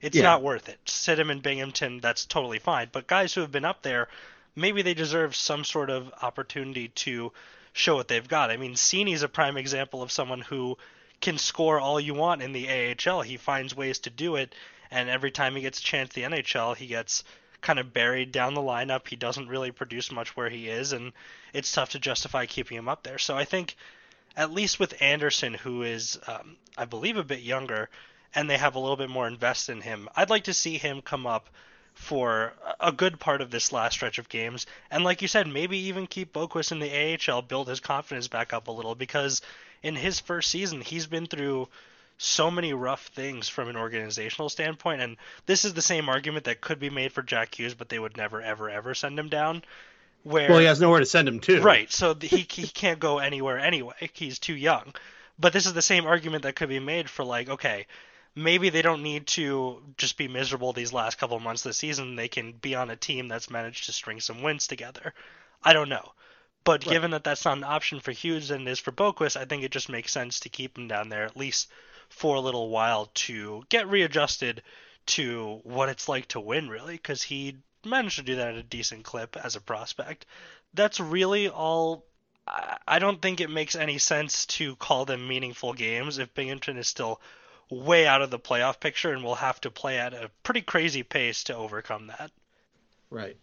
it's 0.00 0.16
Yeah. 0.16 0.22
not 0.22 0.42
worth 0.42 0.68
it. 0.68 0.78
Sit 0.86 1.18
him 1.18 1.30
in 1.30 1.40
Binghamton, 1.40 2.00
that's 2.00 2.24
totally 2.24 2.58
fine. 2.58 2.88
But 2.92 3.06
guys 3.06 3.34
who 3.34 3.40
have 3.40 3.52
been 3.52 3.64
up 3.64 3.82
there, 3.82 4.08
maybe 4.54 4.82
they 4.82 4.94
deserve 4.94 5.34
some 5.36 5.64
sort 5.64 5.90
of 5.90 6.12
opportunity 6.22 6.88
to 6.88 7.32
show 7.72 7.96
what 7.96 8.08
they've 8.08 8.26
got. 8.26 8.50
I 8.50 8.56
mean, 8.56 8.74
Seney's 8.74 9.22
a 9.22 9.28
prime 9.28 9.56
example 9.56 10.02
of 10.02 10.10
someone 10.12 10.40
who 10.40 10.78
can 11.20 11.38
score 11.38 11.78
all 11.80 12.00
you 12.00 12.14
want 12.14 12.42
in 12.42 12.52
the 12.52 12.68
AHL. 12.68 13.22
He 13.22 13.36
finds 13.36 13.74
ways 13.74 13.98
to 14.00 14.10
do 14.10 14.36
it, 14.36 14.54
and 14.90 15.08
every 15.08 15.30
time 15.30 15.54
he 15.56 15.62
gets 15.62 15.78
a 15.78 15.82
chance 15.82 16.12
the 16.12 16.22
NHL, 16.24 16.74
he 16.76 16.86
gets 16.86 17.24
kind 17.62 17.78
of 17.78 17.92
buried 17.92 18.32
down 18.32 18.54
the 18.54 18.60
lineup. 18.60 19.08
He 19.08 19.16
doesn't 19.16 19.48
really 19.48 19.72
produce 19.72 20.12
much 20.12 20.36
where 20.36 20.50
he 20.50 20.68
is, 20.68 20.92
and 20.92 21.12
it's 21.52 21.72
tough 21.72 21.90
to 21.90 21.98
justify 21.98 22.46
keeping 22.46 22.76
him 22.78 22.88
up 22.88 23.02
there. 23.02 23.18
So 23.18 23.36
I 23.36 23.44
think, 23.44 23.76
at 24.36 24.52
least 24.52 24.78
with 24.78 25.00
Anderson, 25.00 25.54
who 25.54 25.82
is, 25.82 26.18
um, 26.26 26.56
I 26.76 26.84
believe, 26.84 27.16
a 27.16 27.24
bit 27.24 27.40
younger, 27.40 27.88
and 28.36 28.48
they 28.48 28.58
have 28.58 28.76
a 28.76 28.78
little 28.78 28.96
bit 28.96 29.10
more 29.10 29.26
invest 29.26 29.70
in 29.70 29.80
him, 29.80 30.08
I'd 30.14 30.30
like 30.30 30.44
to 30.44 30.54
see 30.54 30.76
him 30.78 31.00
come 31.00 31.26
up 31.26 31.48
for 31.94 32.52
a 32.78 32.92
good 32.92 33.18
part 33.18 33.40
of 33.40 33.50
this 33.50 33.72
last 33.72 33.94
stretch 33.94 34.18
of 34.18 34.28
games. 34.28 34.66
And 34.90 35.02
like 35.02 35.22
you 35.22 35.28
said, 35.28 35.48
maybe 35.48 35.78
even 35.78 36.06
keep 36.06 36.34
Boqvist 36.34 36.70
in 36.70 36.78
the 36.78 37.18
AHL, 37.32 37.40
build 37.40 37.66
his 37.66 37.80
confidence 37.80 38.28
back 38.28 38.52
up 38.52 38.68
a 38.68 38.70
little, 38.70 38.94
because 38.94 39.40
in 39.82 39.96
his 39.96 40.20
first 40.20 40.50
season, 40.50 40.82
he's 40.82 41.06
been 41.06 41.26
through 41.26 41.68
so 42.18 42.50
many 42.50 42.74
rough 42.74 43.06
things 43.08 43.48
from 43.48 43.68
an 43.68 43.76
organizational 43.76 44.50
standpoint, 44.50 45.00
and 45.00 45.16
this 45.46 45.64
is 45.64 45.72
the 45.72 45.82
same 45.82 46.10
argument 46.10 46.44
that 46.44 46.60
could 46.60 46.78
be 46.78 46.90
made 46.90 47.12
for 47.12 47.22
Jack 47.22 47.58
Hughes, 47.58 47.74
but 47.74 47.88
they 47.88 47.98
would 47.98 48.18
never, 48.18 48.42
ever, 48.42 48.68
ever 48.68 48.94
send 48.94 49.18
him 49.18 49.30
down. 49.30 49.62
Where 50.22 50.50
well, 50.50 50.58
he 50.58 50.66
has 50.66 50.80
nowhere 50.80 51.00
to 51.00 51.06
send 51.06 51.28
him 51.28 51.40
to. 51.40 51.62
Right, 51.62 51.90
so 51.90 52.14
he 52.14 52.46
he 52.50 52.66
can't 52.66 52.98
go 52.98 53.18
anywhere 53.18 53.58
anyway. 53.58 54.10
He's 54.12 54.38
too 54.38 54.56
young. 54.56 54.92
But 55.38 55.52
this 55.52 55.66
is 55.66 55.72
the 55.74 55.82
same 55.82 56.06
argument 56.06 56.42
that 56.42 56.56
could 56.56 56.68
be 56.68 56.80
made 56.80 57.08
for 57.08 57.24
like, 57.24 57.48
okay, 57.48 57.86
maybe 58.36 58.68
they 58.68 58.82
don't 58.82 59.02
need 59.02 59.26
to 59.26 59.82
just 59.96 60.18
be 60.18 60.28
miserable 60.28 60.72
these 60.72 60.92
last 60.92 61.18
couple 61.18 61.40
months 61.40 61.64
of 61.64 61.70
the 61.70 61.74
season. 61.74 62.14
They 62.14 62.28
can 62.28 62.52
be 62.52 62.74
on 62.74 62.90
a 62.90 62.96
team 62.96 63.26
that's 63.28 63.50
managed 63.50 63.86
to 63.86 63.92
string 63.92 64.20
some 64.20 64.42
wins 64.42 64.66
together. 64.66 65.14
I 65.64 65.72
don't 65.72 65.88
know. 65.88 66.12
But 66.62 66.84
right. 66.84 66.92
given 66.92 67.12
that 67.12 67.24
that's 67.24 67.44
not 67.44 67.56
an 67.56 67.64
option 67.64 68.00
for 68.00 68.12
Hughes 68.12 68.50
and 68.50 68.68
is 68.68 68.78
for 68.78 68.92
Boqvist, 68.92 69.36
I 69.36 69.46
think 69.46 69.64
it 69.64 69.70
just 69.70 69.88
makes 69.88 70.12
sense 70.12 70.40
to 70.40 70.48
keep 70.48 70.76
him 70.76 70.86
down 70.86 71.08
there 71.08 71.24
at 71.24 71.36
least 71.36 71.70
for 72.10 72.36
a 72.36 72.40
little 72.40 72.68
while 72.68 73.10
to 73.14 73.64
get 73.68 73.88
readjusted 73.88 74.62
to 75.06 75.60
what 75.64 75.88
it's 75.88 76.08
like 76.08 76.28
to 76.28 76.40
win, 76.40 76.68
really, 76.68 76.96
because 76.96 77.22
he 77.22 77.56
managed 77.84 78.16
to 78.16 78.22
do 78.22 78.36
that 78.36 78.48
at 78.48 78.56
a 78.56 78.62
decent 78.62 79.04
clip 79.04 79.36
as 79.36 79.56
a 79.56 79.60
prospect. 79.60 80.26
That's 80.74 81.00
really 81.00 81.48
all. 81.48 82.04
I 82.86 82.98
don't 82.98 83.22
think 83.22 83.40
it 83.40 83.50
makes 83.50 83.74
any 83.74 83.98
sense 83.98 84.46
to 84.46 84.76
call 84.76 85.04
them 85.04 85.26
meaningful 85.26 85.72
games 85.72 86.18
if 86.18 86.34
Binghamton 86.34 86.76
is 86.76 86.86
still 86.86 87.20
way 87.70 88.06
out 88.06 88.22
of 88.22 88.30
the 88.30 88.38
playoff 88.38 88.80
picture 88.80 89.12
and 89.12 89.24
will 89.24 89.34
have 89.34 89.60
to 89.62 89.70
play 89.70 89.98
at 89.98 90.14
a 90.14 90.30
pretty 90.42 90.62
crazy 90.62 91.02
pace 91.02 91.44
to 91.44 91.56
overcome 91.56 92.06
that. 92.08 92.30
Right. 93.10 93.36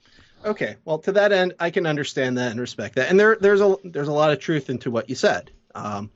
Okay. 0.46 0.76
Well, 0.86 1.00
to 1.00 1.12
that 1.14 1.32
end, 1.32 1.54
I 1.60 1.70
can 1.70 1.86
understand 1.86 2.38
that 2.38 2.52
and 2.52 2.60
respect 2.60 2.96
that, 2.96 3.10
and 3.10 3.20
there 3.20 3.38
there's 3.40 3.62
a 3.62 3.78
there's 3.84 4.10
a 4.10 4.14
lot 4.14 4.32
of 4.32 4.40
truth 4.40 4.70
into 4.70 4.92
what 4.92 5.10
you 5.10 5.16
said. 5.16 5.52
Um, 5.74 6.12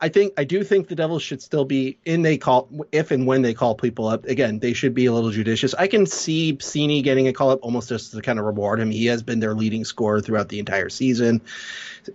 I 0.00 0.10
think 0.10 0.34
I 0.36 0.44
do 0.44 0.62
think 0.62 0.88
the 0.88 0.94
Devils 0.94 1.22
should 1.22 1.40
still 1.40 1.64
be 1.64 1.96
in 2.04 2.20
they 2.20 2.36
call 2.36 2.68
if 2.92 3.10
and 3.10 3.26
when 3.26 3.40
they 3.40 3.54
call 3.54 3.74
people 3.74 4.08
up 4.08 4.26
again 4.26 4.58
they 4.58 4.74
should 4.74 4.94
be 4.94 5.06
a 5.06 5.12
little 5.12 5.30
judicious. 5.30 5.72
I 5.74 5.86
can 5.86 6.04
see 6.04 6.54
Seney 6.56 7.02
getting 7.02 7.28
a 7.28 7.32
call 7.32 7.50
up 7.50 7.60
almost 7.62 7.88
just 7.88 8.12
to 8.12 8.20
kind 8.20 8.38
of 8.38 8.44
reward 8.44 8.78
him. 8.78 8.90
He 8.90 9.06
has 9.06 9.22
been 9.22 9.40
their 9.40 9.54
leading 9.54 9.84
scorer 9.86 10.20
throughout 10.20 10.50
the 10.50 10.58
entire 10.58 10.90
season. 10.90 11.40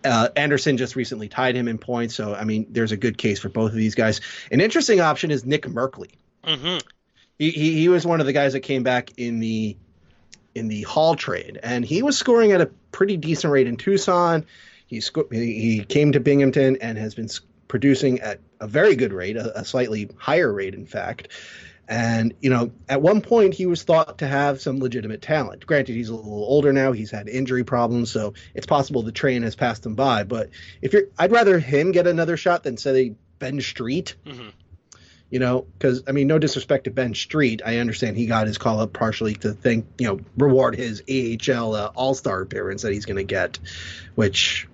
Uh, 0.06 0.30
Anderson 0.36 0.78
just 0.78 0.96
recently 0.96 1.28
tied 1.28 1.56
him 1.56 1.68
in 1.68 1.80
points, 1.80 2.14
so 2.14 2.36
I 2.36 2.44
mean 2.44 2.68
there's 2.70 2.92
a 2.92 2.98
good 2.98 3.18
case 3.18 3.40
for 3.40 3.50
both 3.50 3.72
of 3.72 3.78
these 3.78 3.96
guys. 3.96 4.22
An 4.52 4.62
interesting 4.62 5.00
option 5.00 5.32
is 5.32 5.44
Nick 5.44 5.64
Merkley. 5.64 6.12
Mm-hmm. 6.44 6.88
He, 7.40 7.50
he 7.50 7.80
he 7.80 7.90
was 7.90 8.06
one 8.06 8.20
of 8.20 8.28
the 8.28 8.34
guys 8.34 8.54
that 8.54 8.60
came 8.60 8.84
back 8.84 9.10
in 9.18 9.40
the 9.40 9.76
in 10.54 10.68
the 10.68 10.84
Hall 10.84 11.16
trade, 11.16 11.60
and 11.64 11.84
he 11.84 12.04
was 12.04 12.16
scoring 12.16 12.52
at 12.52 12.62
a 12.62 12.68
pretty 12.92 13.18
decent 13.18 13.52
rate 13.52 13.66
in 13.68 13.78
Tucson. 13.78 14.46
He, 14.86 15.00
sco- 15.00 15.28
he 15.32 15.86
came 15.88 16.12
to 16.12 16.20
Binghamton 16.20 16.78
and 16.82 16.98
has 16.98 17.16
been 17.16 17.30
producing 17.72 18.20
at 18.20 18.42
a 18.60 18.68
very 18.68 18.98
good 18.98 19.14
rate, 19.14 19.38
a, 19.38 19.62
a 19.62 19.64
slightly 19.64 20.10
higher 20.18 20.52
rate, 20.52 20.76
in 20.76 20.86
fact. 20.86 21.30
And, 21.88 22.34
you 22.42 22.50
know, 22.50 22.74
at 22.90 23.02
one 23.02 23.22
point 23.22 23.54
he 23.54 23.66
was 23.66 23.84
thought 23.84 24.18
to 24.18 24.28
have 24.28 24.60
some 24.60 24.80
legitimate 24.80 25.22
talent. 25.22 25.66
Granted, 25.66 25.96
he's 25.96 26.10
a 26.10 26.16
little 26.16 26.44
older 26.44 26.74
now. 26.74 26.92
He's 26.92 27.12
had 27.12 27.30
injury 27.30 27.64
problems, 27.64 28.12
so 28.12 28.34
it's 28.54 28.66
possible 28.66 29.04
the 29.04 29.14
train 29.14 29.44
has 29.44 29.56
passed 29.56 29.86
him 29.86 29.96
by. 29.96 30.26
But 30.26 30.50
if 30.82 30.92
you're, 30.92 31.04
I'd 31.18 31.32
rather 31.32 31.60
him 31.60 31.94
get 31.94 32.08
another 32.08 32.36
shot 32.36 32.64
than 32.64 32.76
say 32.76 33.16
Ben 33.40 33.62
Street. 33.62 34.16
Mm-hmm. 34.26 34.50
You 35.30 35.40
know, 35.40 35.62
because 35.62 36.04
I 36.08 36.12
mean, 36.12 36.28
no 36.28 36.40
disrespect 36.40 36.84
to 36.84 36.92
Ben 36.92 37.14
Street, 37.14 37.62
I 37.66 37.78
understand 37.78 38.18
he 38.18 38.26
got 38.26 38.48
his 38.48 38.58
call 38.58 38.82
up 38.82 38.92
partially 38.92 39.36
to 39.36 39.54
think, 39.54 39.86
you 39.98 40.08
know, 40.08 40.20
reward 40.36 40.76
his 40.76 41.04
AHL 41.10 41.74
uh, 41.74 41.92
All 41.96 42.16
Star 42.16 42.42
appearance 42.42 42.82
that 42.82 42.92
he's 42.92 43.06
going 43.06 43.16
to 43.16 43.24
get, 43.24 43.60
which 44.16 44.68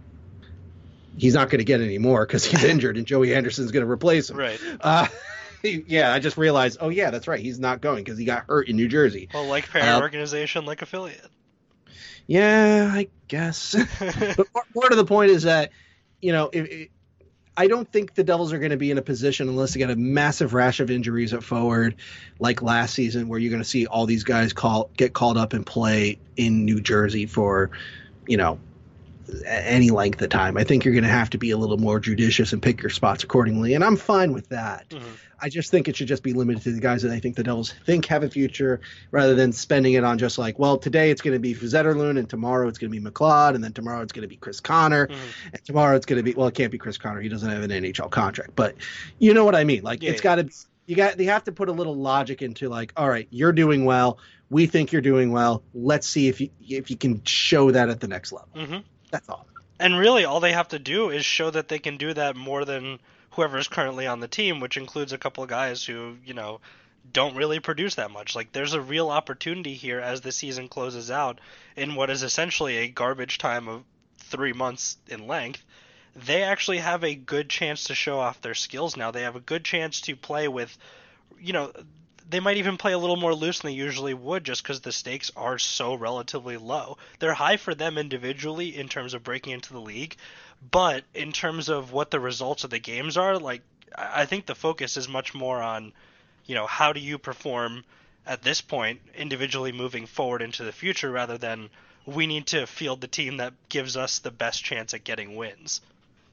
he's 1.17 1.34
not 1.34 1.49
going 1.49 1.60
to 1.60 1.65
get 1.65 1.82
any 1.82 1.97
more 1.97 2.25
because 2.25 2.45
he's 2.45 2.63
injured 2.65 2.97
and 2.97 3.06
Joey 3.06 3.36
Anderson's 3.36 3.71
going 3.71 3.86
to 3.86 3.91
replace 3.91 4.30
him. 4.30 4.38
Right. 4.38 4.60
Uh, 4.80 5.08
yeah, 5.63 6.13
I 6.13 6.19
just 6.19 6.38
realized. 6.38 6.77
Oh 6.80 6.89
yeah, 6.89 7.10
that's 7.10 7.27
right. 7.27 7.39
He's 7.39 7.60
not 7.60 7.82
going 7.82 8.03
because 8.03 8.17
he 8.17 8.25
got 8.25 8.45
hurt 8.47 8.67
in 8.67 8.75
New 8.75 8.88
Jersey. 8.88 9.30
Well, 9.34 9.47
like 9.47 9.69
parent 9.69 9.89
uh, 9.89 10.01
organization, 10.01 10.65
like 10.65 10.82
affiliate. 10.82 11.25
Yeah, 12.27 12.91
I 12.93 13.08
guess. 13.27 13.75
but 13.99 14.47
part 14.73 14.91
of 14.91 14.97
the 14.97 15.06
point 15.06 15.32
is 15.32 15.43
that 15.43 15.71
you 16.21 16.32
know 16.32 16.49
if, 16.51 16.67
if 16.67 16.88
I 17.56 17.67
don't 17.67 17.91
think 17.91 18.13
the 18.13 18.23
Devils 18.23 18.53
are 18.53 18.60
going 18.60 18.71
to 18.71 18.77
be 18.77 18.91
in 18.91 18.99
a 18.99 19.01
position 19.01 19.49
unless 19.49 19.73
they 19.73 19.80
get 19.80 19.89
a 19.89 19.95
massive 19.95 20.53
rash 20.53 20.80
of 20.80 20.91
injuries 20.91 21.34
at 21.34 21.43
forward, 21.43 21.95
like 22.39 22.62
last 22.62 22.93
season, 22.93 23.27
where 23.27 23.39
you're 23.39 23.49
going 23.49 23.63
to 23.63 23.67
see 23.67 23.88
all 23.88 24.06
these 24.06 24.23
guys 24.23 24.53
call 24.53 24.91
get 24.95 25.13
called 25.13 25.38
up 25.38 25.53
and 25.53 25.65
play 25.65 26.19
in 26.36 26.65
New 26.65 26.80
Jersey 26.82 27.25
for, 27.25 27.71
you 28.27 28.38
know, 28.38 28.60
any 29.46 29.90
length 29.90 30.22
of 30.22 30.30
time. 30.30 30.58
I 30.58 30.63
think 30.63 30.86
you're 30.86 30.94
going 30.94 31.04
to 31.04 31.10
have 31.10 31.30
to 31.32 31.38
be 31.38 31.52
a 31.52 31.58
little 31.58 31.78
more 31.78 32.00
judicious 32.00 32.54
and 32.54 32.62
pick 32.62 32.82
your 32.82 32.90
spots 32.90 33.24
accordingly, 33.24 33.74
and 33.74 33.84
I'm 33.84 33.96
fine 33.96 34.34
with 34.34 34.50
that. 34.50 34.90
Mm-hmm. 34.90 35.08
I 35.40 35.50
just 35.50 35.70
think 35.70 35.88
it 35.88 35.96
should 35.96 36.08
just 36.08 36.24
be 36.24 36.34
limited 36.34 36.63
to 36.63 36.72
the 36.72 36.80
guys 36.80 37.04
that 37.04 37.12
I 37.12 37.20
think 37.20 37.36
the 37.36 37.44
Devils 37.44 37.74
think 37.86 38.06
have 38.08 38.24
a 38.24 38.30
future, 38.30 38.82
rather 39.12 39.36
than 39.36 39.52
spending 39.52 39.94
it 39.94 40.04
on 40.04 40.18
just 40.18 40.38
like, 40.38 40.58
well, 40.58 40.78
today 40.78 41.12
it's 41.12 41.22
going 41.22 41.36
to 41.36 41.40
be 41.40 41.54
Zetterlund, 41.54 42.18
and 42.18 42.30
tomorrow 42.30 42.68
it's 42.68 42.78
going 42.78 42.92
to 42.92 43.00
be 43.00 43.06
McLeod, 43.06 43.56
and 43.56 43.63
then 43.63 43.74
tomorrow 43.74 44.02
it's 44.02 44.13
going 44.13 44.24
to 44.24 44.28
be 44.28 44.38
Chris 44.38 44.60
Connor, 44.60 45.08
mm-hmm. 45.08 45.48
and 45.54 45.66
tomorrow 45.66 45.96
it's 45.96 46.06
going 46.06 46.18
to 46.18 46.24
be 46.24 46.34
well, 46.34 46.48
it 46.48 46.56
can't 46.56 46.72
be 46.72 46.78
Chris 46.78 46.98
Connor. 46.98 47.22
He 47.22 47.30
doesn't 47.30 47.50
have 47.50 47.63
an 47.63 47.72
NHL 47.72 48.10
contract, 48.10 48.52
but 48.56 48.76
you 49.20 49.34
know 49.34 49.46
what 49.46 49.56
I 49.56 49.63
mean. 49.63 49.84
Like 49.84 50.02
yeah, 50.02 50.12
it's 50.12 50.20
yeah. 50.20 50.36
got 50.36 50.48
to 50.48 50.50
you 50.88 50.96
got 50.96 51.18
they 51.18 51.26
have 51.26 51.44
to 51.44 51.52
put 51.52 51.70
a 51.70 51.72
little 51.72 51.96
logic 51.96 52.42
into 52.42 52.70
like, 52.70 52.94
all 52.98 53.10
right, 53.10 53.28
you're 53.30 53.52
doing 53.52 53.86
well. 53.86 54.18
We 54.50 54.66
think 54.66 54.92
you're 54.92 55.02
doing 55.02 55.32
well. 55.32 55.62
Let's 55.74 56.08
see 56.08 56.30
if 56.30 56.42
you 56.42 56.50
if 56.68 56.90
you 56.90 56.98
can 56.98 57.24
show 57.26 57.72
that 57.72 57.90
at 57.90 58.00
the 58.00 58.08
next 58.08 58.32
level. 58.32 58.50
Mm-hmm. 58.56 58.78
That's 59.12 59.30
all. 59.30 59.48
And 59.80 59.98
really, 59.98 60.26
all 60.26 60.39
they 60.39 60.54
have 60.54 60.70
to 60.70 60.80
do 60.80 61.10
is 61.10 61.26
show 61.26 61.50
that 61.52 61.67
they 61.67 61.80
can 61.80 61.98
do 61.98 62.13
that 62.13 62.36
more 62.36 62.65
than 62.65 63.00
whoever 63.32 63.58
is 63.58 63.67
currently 63.67 64.08
on 64.08 64.20
the 64.20 64.28
team, 64.28 64.60
which 64.60 64.78
includes 64.78 65.13
a 65.13 65.17
couple 65.17 65.43
of 65.43 65.50
guys 65.50 65.84
who, 65.84 66.17
you 66.26 66.34
know, 66.34 66.60
don't 67.13 67.36
really 67.36 67.60
produce 67.60 67.96
that 67.96 68.12
much. 68.12 68.36
Like, 68.36 68.52
there's 68.52 68.74
a 68.74 68.82
real 68.82 69.10
opportunity 69.10 69.76
here 69.76 70.00
as 70.00 70.22
the 70.22 70.32
season 70.32 70.67
closes 70.67 71.12
out 71.12 71.39
in 71.76 71.96
what 71.96 72.10
is 72.10 72.24
essentially 72.24 72.78
a 72.78 72.88
garbage 72.88 73.38
time 73.38 73.67
of 73.67 73.84
three 74.17 74.54
months 74.54 74.98
in 75.08 75.28
length. 75.28 75.63
They 76.15 76.41
actually 76.41 76.80
have 76.80 77.04
a 77.04 77.15
good 77.15 77.50
chance 77.50 77.86
to 77.86 77.96
show 77.96 78.20
off 78.20 78.41
their 78.41 78.56
skills 78.56 78.98
now. 78.98 79.12
They 79.12 79.22
have 79.22 79.36
a 79.36 79.39
good 79.39 79.63
chance 79.63 80.02
to 80.02 80.15
play 80.15 80.48
with, 80.48 80.76
you 81.39 81.54
know, 81.54 81.72
they 82.30 82.40
might 82.40 82.58
even 82.58 82.78
play 82.78 82.94
a 82.94 82.98
little 82.98 83.16
more 83.16 83.34
loose 83.34 83.60
than 83.60 83.72
they 83.72 83.76
usually 83.76 84.13
would 84.13 84.44
just 84.44 84.63
because 84.63 84.82
the 84.82 84.92
stakes 84.92 85.32
are 85.36 85.58
so 85.58 85.94
relatively 85.94 86.58
low. 86.58 86.98
They're 87.20 87.34
high 87.34 87.58
for 87.58 87.74
them 87.74 87.98
individually 87.98 88.76
in 88.76 88.90
terms 88.90 89.13
of 89.13 89.24
breaking 89.24 89.54
into 89.54 89.74
the 89.74 89.82
league, 89.82 90.16
but 90.72 91.04
in 91.13 91.32
terms 91.32 91.70
of 91.70 91.92
what 91.92 92.12
the 92.12 92.20
results 92.20 92.63
of 92.63 92.70
the 92.70 92.80
games 92.80 93.18
are, 93.18 93.38
like 93.38 93.62
I 93.98 94.26
think 94.26 94.46
the 94.46 94.56
focus 94.56 94.98
is 94.98 95.08
much 95.08 95.34
more 95.34 95.62
on, 95.62 95.94
you 96.46 96.56
know, 96.56 96.68
how 96.68 96.94
do 96.94 97.00
you 97.00 97.18
perform 97.18 97.86
at 98.26 98.42
this 98.42 98.62
point 98.62 99.00
individually 99.16 99.72
moving 99.72 100.06
forward 100.06 100.42
into 100.42 100.63
the 100.63 100.72
future 100.72 101.10
rather 101.10 101.38
than 101.38 101.70
we 102.06 102.28
need 102.28 102.48
to 102.48 102.68
field 102.68 103.02
the 103.02 103.08
team 103.08 103.38
that 103.38 103.54
gives 103.70 103.98
us 103.98 104.20
the 104.20 104.32
best 104.32 104.63
chance 104.63 104.94
at 104.94 105.04
getting 105.04 105.36
wins. 105.36 105.82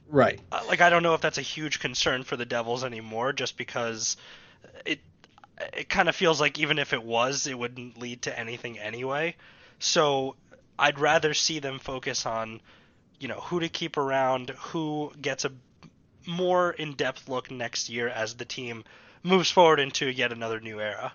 Right. 0.09 0.39
Uh, 0.51 0.63
like 0.67 0.81
I 0.81 0.89
don't 0.89 1.03
know 1.03 1.13
if 1.13 1.21
that's 1.21 1.37
a 1.37 1.43
huge 1.43 1.79
concern 1.79 2.23
for 2.23 2.37
the 2.37 2.45
Devils 2.45 2.83
anymore 2.83 3.33
just 3.33 3.57
because 3.57 4.17
it 4.85 4.99
it 5.73 5.89
kind 5.89 6.09
of 6.09 6.15
feels 6.15 6.39
like 6.41 6.59
even 6.59 6.79
if 6.79 6.93
it 6.93 7.03
was, 7.03 7.47
it 7.47 7.57
wouldn't 7.57 7.99
lead 7.99 8.23
to 8.23 8.37
anything 8.37 8.79
anyway. 8.79 9.35
So 9.79 10.35
I'd 10.77 10.99
rather 10.99 11.33
see 11.33 11.59
them 11.59 11.79
focus 11.79 12.25
on, 12.25 12.61
you 13.19 13.27
know, 13.27 13.39
who 13.39 13.59
to 13.61 13.69
keep 13.69 13.97
around, 13.97 14.49
who 14.49 15.11
gets 15.21 15.45
a 15.45 15.51
more 16.27 16.71
in-depth 16.71 17.29
look 17.29 17.51
next 17.51 17.89
year 17.89 18.07
as 18.07 18.33
the 18.35 18.45
team 18.45 18.83
moves 19.23 19.49
forward 19.49 19.79
into 19.79 20.09
yet 20.09 20.31
another 20.31 20.59
new 20.59 20.79
era. 20.79 21.13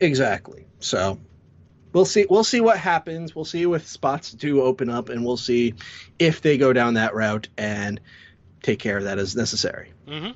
Exactly. 0.00 0.66
So 0.80 1.18
we'll 1.92 2.04
see 2.04 2.26
we'll 2.28 2.44
see 2.44 2.60
what 2.60 2.78
happens. 2.78 3.34
We'll 3.34 3.44
see 3.44 3.62
if 3.62 3.86
spots 3.86 4.32
do 4.32 4.62
open 4.62 4.90
up 4.90 5.08
and 5.08 5.24
we'll 5.24 5.36
see 5.36 5.74
if 6.18 6.40
they 6.40 6.58
go 6.58 6.72
down 6.72 6.94
that 6.94 7.14
route 7.14 7.48
and 7.56 8.00
take 8.62 8.80
care 8.80 8.96
of 8.98 9.04
that 9.04 9.18
as 9.18 9.36
necessary. 9.36 9.92
Mm-hmm. 10.06 10.32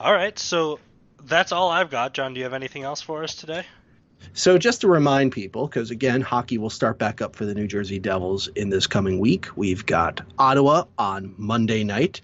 All 0.00 0.12
right. 0.12 0.38
So 0.38 0.80
that's 1.24 1.52
all 1.52 1.70
I've 1.70 1.90
got. 1.90 2.14
John, 2.14 2.34
do 2.34 2.38
you 2.38 2.44
have 2.44 2.54
anything 2.54 2.82
else 2.82 3.00
for 3.00 3.22
us 3.22 3.34
today? 3.34 3.64
So, 4.34 4.58
just 4.58 4.82
to 4.82 4.88
remind 4.88 5.32
people, 5.32 5.66
because 5.66 5.90
again, 5.90 6.20
hockey 6.20 6.58
will 6.58 6.70
start 6.70 6.98
back 6.98 7.22
up 7.22 7.34
for 7.34 7.46
the 7.46 7.54
New 7.54 7.66
Jersey 7.66 7.98
Devils 7.98 8.48
in 8.48 8.68
this 8.68 8.86
coming 8.86 9.18
week. 9.18 9.46
We've 9.56 9.84
got 9.84 10.20
Ottawa 10.38 10.84
on 10.98 11.34
Monday 11.38 11.84
night. 11.84 12.20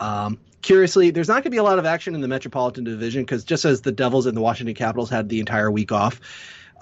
Um, 0.00 0.38
curiously, 0.62 1.10
there's 1.10 1.28
not 1.28 1.36
going 1.36 1.44
to 1.44 1.50
be 1.50 1.56
a 1.56 1.62
lot 1.62 1.78
of 1.78 1.86
action 1.86 2.14
in 2.14 2.20
the 2.20 2.28
Metropolitan 2.28 2.84
Division 2.84 3.22
because 3.22 3.44
just 3.44 3.64
as 3.64 3.80
the 3.80 3.92
Devils 3.92 4.26
and 4.26 4.36
the 4.36 4.40
Washington 4.40 4.74
Capitals 4.74 5.08
had 5.08 5.28
the 5.28 5.40
entire 5.40 5.70
week 5.70 5.92
off, 5.92 6.20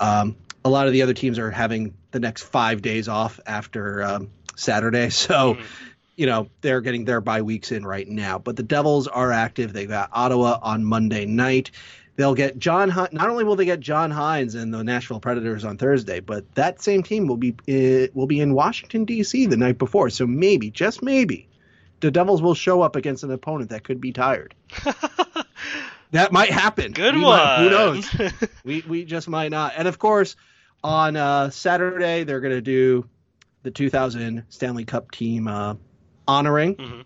um, 0.01 0.37
a 0.64 0.68
lot 0.68 0.87
of 0.87 0.92
the 0.92 1.03
other 1.03 1.14
teams 1.14 1.38
are 1.38 1.51
having 1.51 1.94
the 2.11 2.21
next 2.21 2.42
five 2.42 2.83
days 2.83 3.09
off 3.09 3.38
after 3.47 4.03
um, 4.03 4.31
Saturday. 4.57 5.11
So, 5.11 5.55
mm 5.55 5.62
you 6.18 6.26
know 6.26 6.48
they're 6.61 6.83
getting 6.83 7.07
their 7.07 7.20
bye 7.22 7.40
weeks 7.40 7.72
in 7.72 7.87
right 7.87 8.07
now. 8.07 8.38
But 8.38 8.57
the 8.57 8.62
Devils 8.62 9.09
are 9.09 9.33
active. 9.33 9.72
They 9.72 9.87
got 9.87 10.11
Ottawa 10.12 10.59
on 10.61 10.85
Monday 10.85 11.24
night. 11.24 11.70
They'll 12.16 12.35
get 12.35 12.59
John. 12.59 12.88
Not 12.88 13.31
only 13.31 13.44
will 13.44 13.54
they 13.57 13.64
get 13.64 13.78
John 13.81 14.11
Hynes 14.11 14.54
and 14.61 14.74
the 14.74 14.83
Nashville 14.83 15.20
Predators 15.20 15.64
on 15.64 15.78
Thursday, 15.78 16.18
but 16.20 16.52
that 16.57 16.83
same 16.83 17.02
team 17.04 17.26
will 17.28 17.37
be 17.37 17.54
uh, 17.68 18.09
will 18.12 18.26
be 18.26 18.40
in 18.40 18.52
Washington 18.54 19.04
D.C. 19.04 19.46
the 19.46 19.57
night 19.57 19.78
before. 19.78 20.11
So 20.11 20.26
maybe, 20.26 20.70
just 20.70 21.00
maybe, 21.02 21.48
the 22.00 22.11
Devils 22.11 22.42
will 22.42 22.54
show 22.54 22.83
up 22.83 22.96
against 22.96 23.22
an 23.22 23.31
opponent 23.31 23.70
that 23.70 23.85
could 23.85 24.00
be 24.00 24.12
tired. 24.12 24.54
That 26.12 26.33
might 26.33 26.50
happen. 26.50 26.92
Good 26.92 27.16
We 27.16 27.22
one. 27.22 27.38
might- 27.38 27.62
who 27.64 27.70
knows? 27.70 28.16
we 28.64 28.83
we 28.88 29.04
just 29.04 29.28
might 29.28 29.50
not. 29.50 29.74
And 29.76 29.87
of 29.87 29.98
course, 29.98 30.37
on 30.83 31.16
uh, 31.16 31.50
Saturday 31.50 32.24
they're 32.24 32.40
going 32.40 32.54
to 32.54 32.62
do 32.62 33.07
the 33.62 33.70
2000 33.70 34.44
Stanley 34.48 34.87
Cup 34.87 35.11
team 35.11 35.46
uh, 35.48 35.74
honoring. 36.28 36.76
Mhm. 36.76 37.04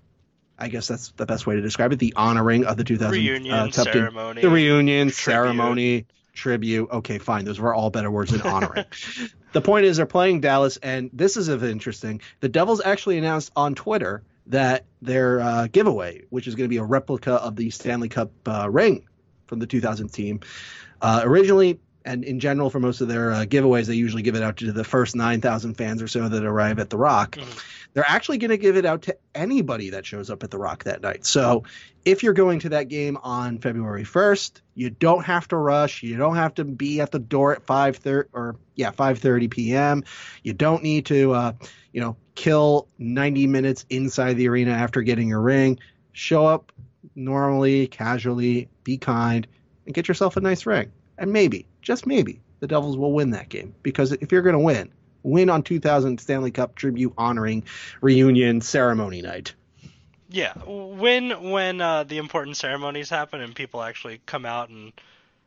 I 0.58 0.68
guess 0.68 0.86
that's 0.86 1.12
the 1.12 1.26
best 1.26 1.46
way 1.46 1.56
to 1.56 1.60
describe 1.62 1.92
it. 1.92 1.98
The 1.98 2.12
honoring 2.14 2.66
of 2.66 2.76
the 2.76 2.84
2000 2.84 3.12
Reunion 3.12 3.54
uh, 3.54 3.70
ceremony. 3.70 4.42
The 4.42 4.50
reunion 4.50 5.08
tribute. 5.08 5.14
ceremony, 5.14 6.06
tribute. 6.34 6.90
Okay, 6.90 7.18
fine. 7.18 7.44
Those 7.44 7.58
were 7.58 7.74
all 7.74 7.90
better 7.90 8.10
words 8.10 8.30
than 8.30 8.42
honoring. 8.42 8.84
the 9.52 9.60
point 9.60 9.86
is, 9.86 9.96
they're 9.96 10.06
playing 10.06 10.40
Dallas, 10.40 10.76
and 10.76 11.10
this 11.12 11.36
is 11.36 11.48
of 11.48 11.64
interesting. 11.64 12.20
The 12.40 12.48
Devils 12.48 12.80
actually 12.84 13.18
announced 13.18 13.50
on 13.56 13.74
Twitter 13.74 14.22
that 14.46 14.84
their 15.00 15.40
uh, 15.40 15.66
giveaway, 15.68 16.22
which 16.30 16.46
is 16.46 16.54
going 16.54 16.64
to 16.64 16.68
be 16.68 16.78
a 16.78 16.84
replica 16.84 17.32
of 17.34 17.56
the 17.56 17.70
Stanley 17.70 18.08
Cup 18.08 18.30
uh, 18.46 18.68
ring 18.70 19.06
from 19.46 19.58
the 19.58 19.66
2000 19.66 20.08
team, 20.08 20.40
uh, 21.00 21.22
originally 21.24 21.80
and 22.04 22.24
in 22.24 22.40
general 22.40 22.70
for 22.70 22.80
most 22.80 23.00
of 23.00 23.08
their 23.08 23.32
uh, 23.32 23.44
giveaways, 23.44 23.86
they 23.86 23.94
usually 23.94 24.22
give 24.22 24.34
it 24.34 24.42
out 24.42 24.56
to 24.58 24.72
the 24.72 24.84
first 24.84 25.16
9,000 25.16 25.74
fans 25.74 26.02
or 26.02 26.08
so 26.08 26.28
that 26.28 26.44
arrive 26.44 26.78
at 26.78 26.90
the 26.90 26.96
Rock. 26.96 27.36
Mhm. 27.36 27.62
They're 27.94 28.08
actually 28.08 28.38
going 28.38 28.50
to 28.50 28.56
give 28.56 28.76
it 28.76 28.86
out 28.86 29.02
to 29.02 29.16
anybody 29.34 29.90
that 29.90 30.06
shows 30.06 30.30
up 30.30 30.42
at 30.42 30.50
the 30.50 30.58
Rock 30.58 30.84
that 30.84 31.02
night. 31.02 31.26
So 31.26 31.64
if 32.04 32.22
you're 32.22 32.32
going 32.32 32.60
to 32.60 32.70
that 32.70 32.88
game 32.88 33.18
on 33.22 33.58
February 33.58 34.04
1st, 34.04 34.62
you 34.74 34.88
don't 34.88 35.24
have 35.24 35.46
to 35.48 35.56
rush. 35.56 36.02
You 36.02 36.16
don't 36.16 36.36
have 36.36 36.54
to 36.54 36.64
be 36.64 37.00
at 37.00 37.10
the 37.10 37.18
door 37.18 37.52
at 37.52 37.66
5:30 37.66 38.28
or 38.32 38.56
yeah 38.74 38.92
5:30 38.92 39.50
p.m. 39.50 40.04
You 40.42 40.54
don't 40.54 40.82
need 40.82 41.06
to 41.06 41.32
uh, 41.32 41.52
you 41.92 42.00
know 42.00 42.16
kill 42.34 42.88
90 42.98 43.46
minutes 43.46 43.84
inside 43.90 44.34
the 44.34 44.48
arena 44.48 44.70
after 44.70 45.02
getting 45.02 45.28
your 45.28 45.42
ring. 45.42 45.78
Show 46.12 46.46
up 46.46 46.72
normally, 47.14 47.86
casually, 47.86 48.68
be 48.84 48.96
kind, 48.96 49.46
and 49.84 49.94
get 49.94 50.08
yourself 50.08 50.36
a 50.36 50.40
nice 50.40 50.64
ring. 50.66 50.90
And 51.18 51.32
maybe, 51.32 51.66
just 51.82 52.06
maybe, 52.06 52.40
the 52.60 52.66
Devils 52.66 52.96
will 52.96 53.12
win 53.12 53.30
that 53.30 53.48
game 53.48 53.74
because 53.82 54.12
if 54.12 54.32
you're 54.32 54.42
going 54.42 54.54
to 54.54 54.58
win, 54.58 54.90
win 55.22 55.50
on 55.50 55.62
2000 55.62 56.18
Stanley 56.20 56.50
Cup 56.50 56.74
tribute 56.74 57.12
honoring 57.18 57.64
reunion 58.00 58.60
ceremony 58.60 59.22
night. 59.22 59.54
Yeah, 60.30 60.54
when 60.64 61.50
when 61.50 61.80
uh, 61.82 62.04
the 62.04 62.16
important 62.16 62.56
ceremonies 62.56 63.10
happen 63.10 63.42
and 63.42 63.54
people 63.54 63.82
actually 63.82 64.20
come 64.24 64.46
out 64.46 64.70
and 64.70 64.92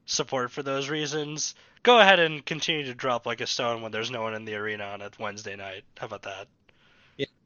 support 0.06 0.52
for 0.52 0.62
those 0.62 0.89
reasons, 0.89 1.56
go 1.82 2.00
ahead 2.00 2.19
and 2.19 2.45
continue 2.45 2.86
to 2.86 2.93
drop 2.93 3.26
like 3.26 3.41
a 3.41 3.48
stone 3.48 3.82
when 3.82 3.91
there's 3.91 4.12
no 4.12 4.21
one 4.21 4.36
in 4.36 4.45
the 4.45 4.56
arena 4.56 4.84
on 4.84 5.02
a 5.02 5.10
Wednesday 5.17 5.56
night. 5.56 5.84
How 5.98 6.06
about 6.06 6.24
that? 6.24 6.48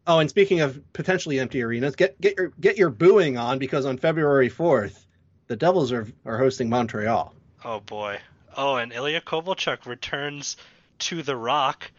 Oh, 0.07 0.17
and 0.17 0.29
speaking 0.29 0.61
of 0.61 0.81
potentially 0.91 1.39
empty 1.39 1.61
arenas, 1.61 1.95
get 1.95 2.19
get 2.19 2.35
your 2.35 2.51
get 2.59 2.77
your 2.77 2.89
booing 2.89 3.37
on 3.37 3.59
because 3.59 3.85
on 3.85 3.97
February 3.97 4.49
4th, 4.49 5.05
the 5.47 5.55
Devils 5.55 5.91
are 5.91 6.07
are 6.25 6.37
hosting 6.37 6.67
Montreal. 6.67 7.33
Oh 7.63 7.79
boy. 7.81 8.19
Oh, 8.57 8.75
and 8.75 8.91
Ilya 8.91 9.21
Kovalchuk 9.21 9.85
returns 9.85 10.57
to 10.99 11.21
the 11.23 11.35
Rock, 11.35 11.91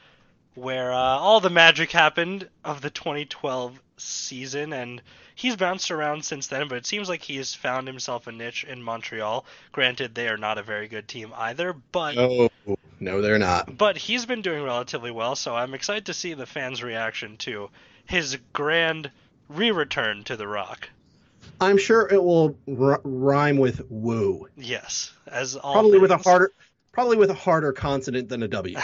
where 0.55 0.93
uh, 0.93 0.97
all 0.97 1.41
the 1.41 1.51
magic 1.51 1.91
happened 1.93 2.49
of 2.65 2.81
the 2.81 2.91
2012 2.91 3.81
season, 3.97 4.73
and 4.73 5.01
he's 5.35 5.57
bounced 5.57 5.91
around 5.91 6.25
since 6.25 6.49
then. 6.49 6.69
But 6.69 6.79
it 6.79 6.87
seems 6.87 7.09
like 7.09 7.23
he 7.23 7.37
has 7.37 7.55
found 7.55 7.87
himself 7.87 8.27
a 8.27 8.33
niche 8.33 8.65
in 8.65 8.83
Montreal. 8.83 9.45
Granted, 9.73 10.15
they 10.15 10.29
are 10.29 10.37
not 10.37 10.59
a 10.59 10.63
very 10.63 10.89
good 10.89 11.07
team 11.09 11.33
either, 11.37 11.73
but 11.93 12.17
Oh, 12.19 12.51
no, 12.99 13.23
they're 13.23 13.39
not. 13.39 13.77
but 13.79 13.97
he's 13.97 14.27
been 14.27 14.43
doing 14.43 14.63
relatively 14.65 15.11
well. 15.11 15.37
So 15.37 15.55
I'm 15.55 15.73
excited 15.75 16.07
to 16.07 16.15
see 16.15 16.35
the 16.35 16.47
fans' 16.47 16.83
reaction 16.83 17.37
to 17.39 17.71
his 18.07 18.37
grand 18.53 19.11
re-return 19.49 20.25
to 20.25 20.37
the 20.37 20.47
Rock. 20.49 20.91
I'm 21.61 21.79
sure 21.79 22.09
it 22.11 22.23
will 22.23 22.57
r- 22.79 23.01
rhyme 23.05 23.59
with 23.59 23.83
woo. 23.91 24.49
Yes, 24.57 25.13
as 25.27 25.57
all 25.57 25.75
Probably 25.75 25.99
with 25.99 26.11
a 26.11 26.17
harder 26.17 26.53
probably 26.93 27.17
with 27.17 27.31
a 27.31 27.35
harder 27.35 27.73
consonant 27.73 28.29
than 28.29 28.43
a 28.43 28.49
W. 28.49 28.77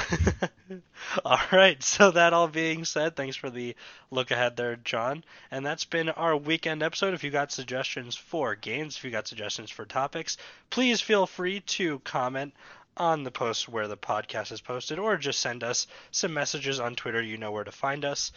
all 1.24 1.40
right, 1.52 1.82
so 1.82 2.10
that 2.10 2.32
all 2.32 2.48
being 2.48 2.84
said, 2.84 3.16
thanks 3.16 3.36
for 3.36 3.50
the 3.50 3.74
look 4.10 4.30
ahead 4.30 4.56
there, 4.56 4.76
John. 4.76 5.24
And 5.50 5.66
that's 5.66 5.84
been 5.84 6.08
our 6.10 6.36
weekend 6.36 6.82
episode. 6.82 7.14
If 7.14 7.24
you 7.24 7.30
got 7.30 7.52
suggestions 7.52 8.14
for 8.14 8.54
games, 8.54 8.96
if 8.96 9.04
you 9.04 9.10
got 9.10 9.26
suggestions 9.26 9.70
for 9.70 9.84
topics, 9.84 10.36
please 10.70 11.00
feel 11.00 11.26
free 11.26 11.60
to 11.60 11.98
comment 12.00 12.54
on 12.96 13.24
the 13.24 13.30
post 13.30 13.68
where 13.68 13.88
the 13.88 13.96
podcast 13.96 14.52
is 14.52 14.60
posted, 14.60 14.98
or 14.98 15.16
just 15.16 15.40
send 15.40 15.62
us 15.62 15.86
some 16.10 16.32
messages 16.32 16.80
on 16.80 16.94
Twitter. 16.94 17.20
You 17.20 17.36
know 17.36 17.52
where 17.52 17.64
to 17.64 17.72
find 17.72 18.04
us. 18.04 18.32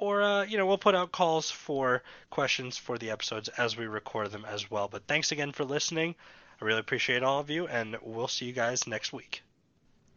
Or, 0.00 0.22
uh, 0.22 0.44
you 0.44 0.56
know, 0.56 0.64
we'll 0.64 0.78
put 0.78 0.94
out 0.94 1.12
calls 1.12 1.50
for 1.50 2.02
questions 2.30 2.78
for 2.78 2.96
the 2.96 3.10
episodes 3.10 3.48
as 3.50 3.76
we 3.76 3.86
record 3.86 4.32
them 4.32 4.46
as 4.46 4.70
well. 4.70 4.88
But 4.88 5.06
thanks 5.06 5.30
again 5.30 5.52
for 5.52 5.64
listening. 5.64 6.14
I 6.58 6.64
really 6.64 6.80
appreciate 6.80 7.22
all 7.22 7.38
of 7.38 7.50
you, 7.50 7.66
and 7.68 7.98
we'll 8.00 8.26
see 8.26 8.46
you 8.46 8.54
guys 8.54 8.86
next 8.86 9.12
week. 9.12 9.42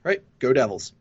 Right? 0.02 0.22
Go 0.40 0.54
Devils. 0.54 0.94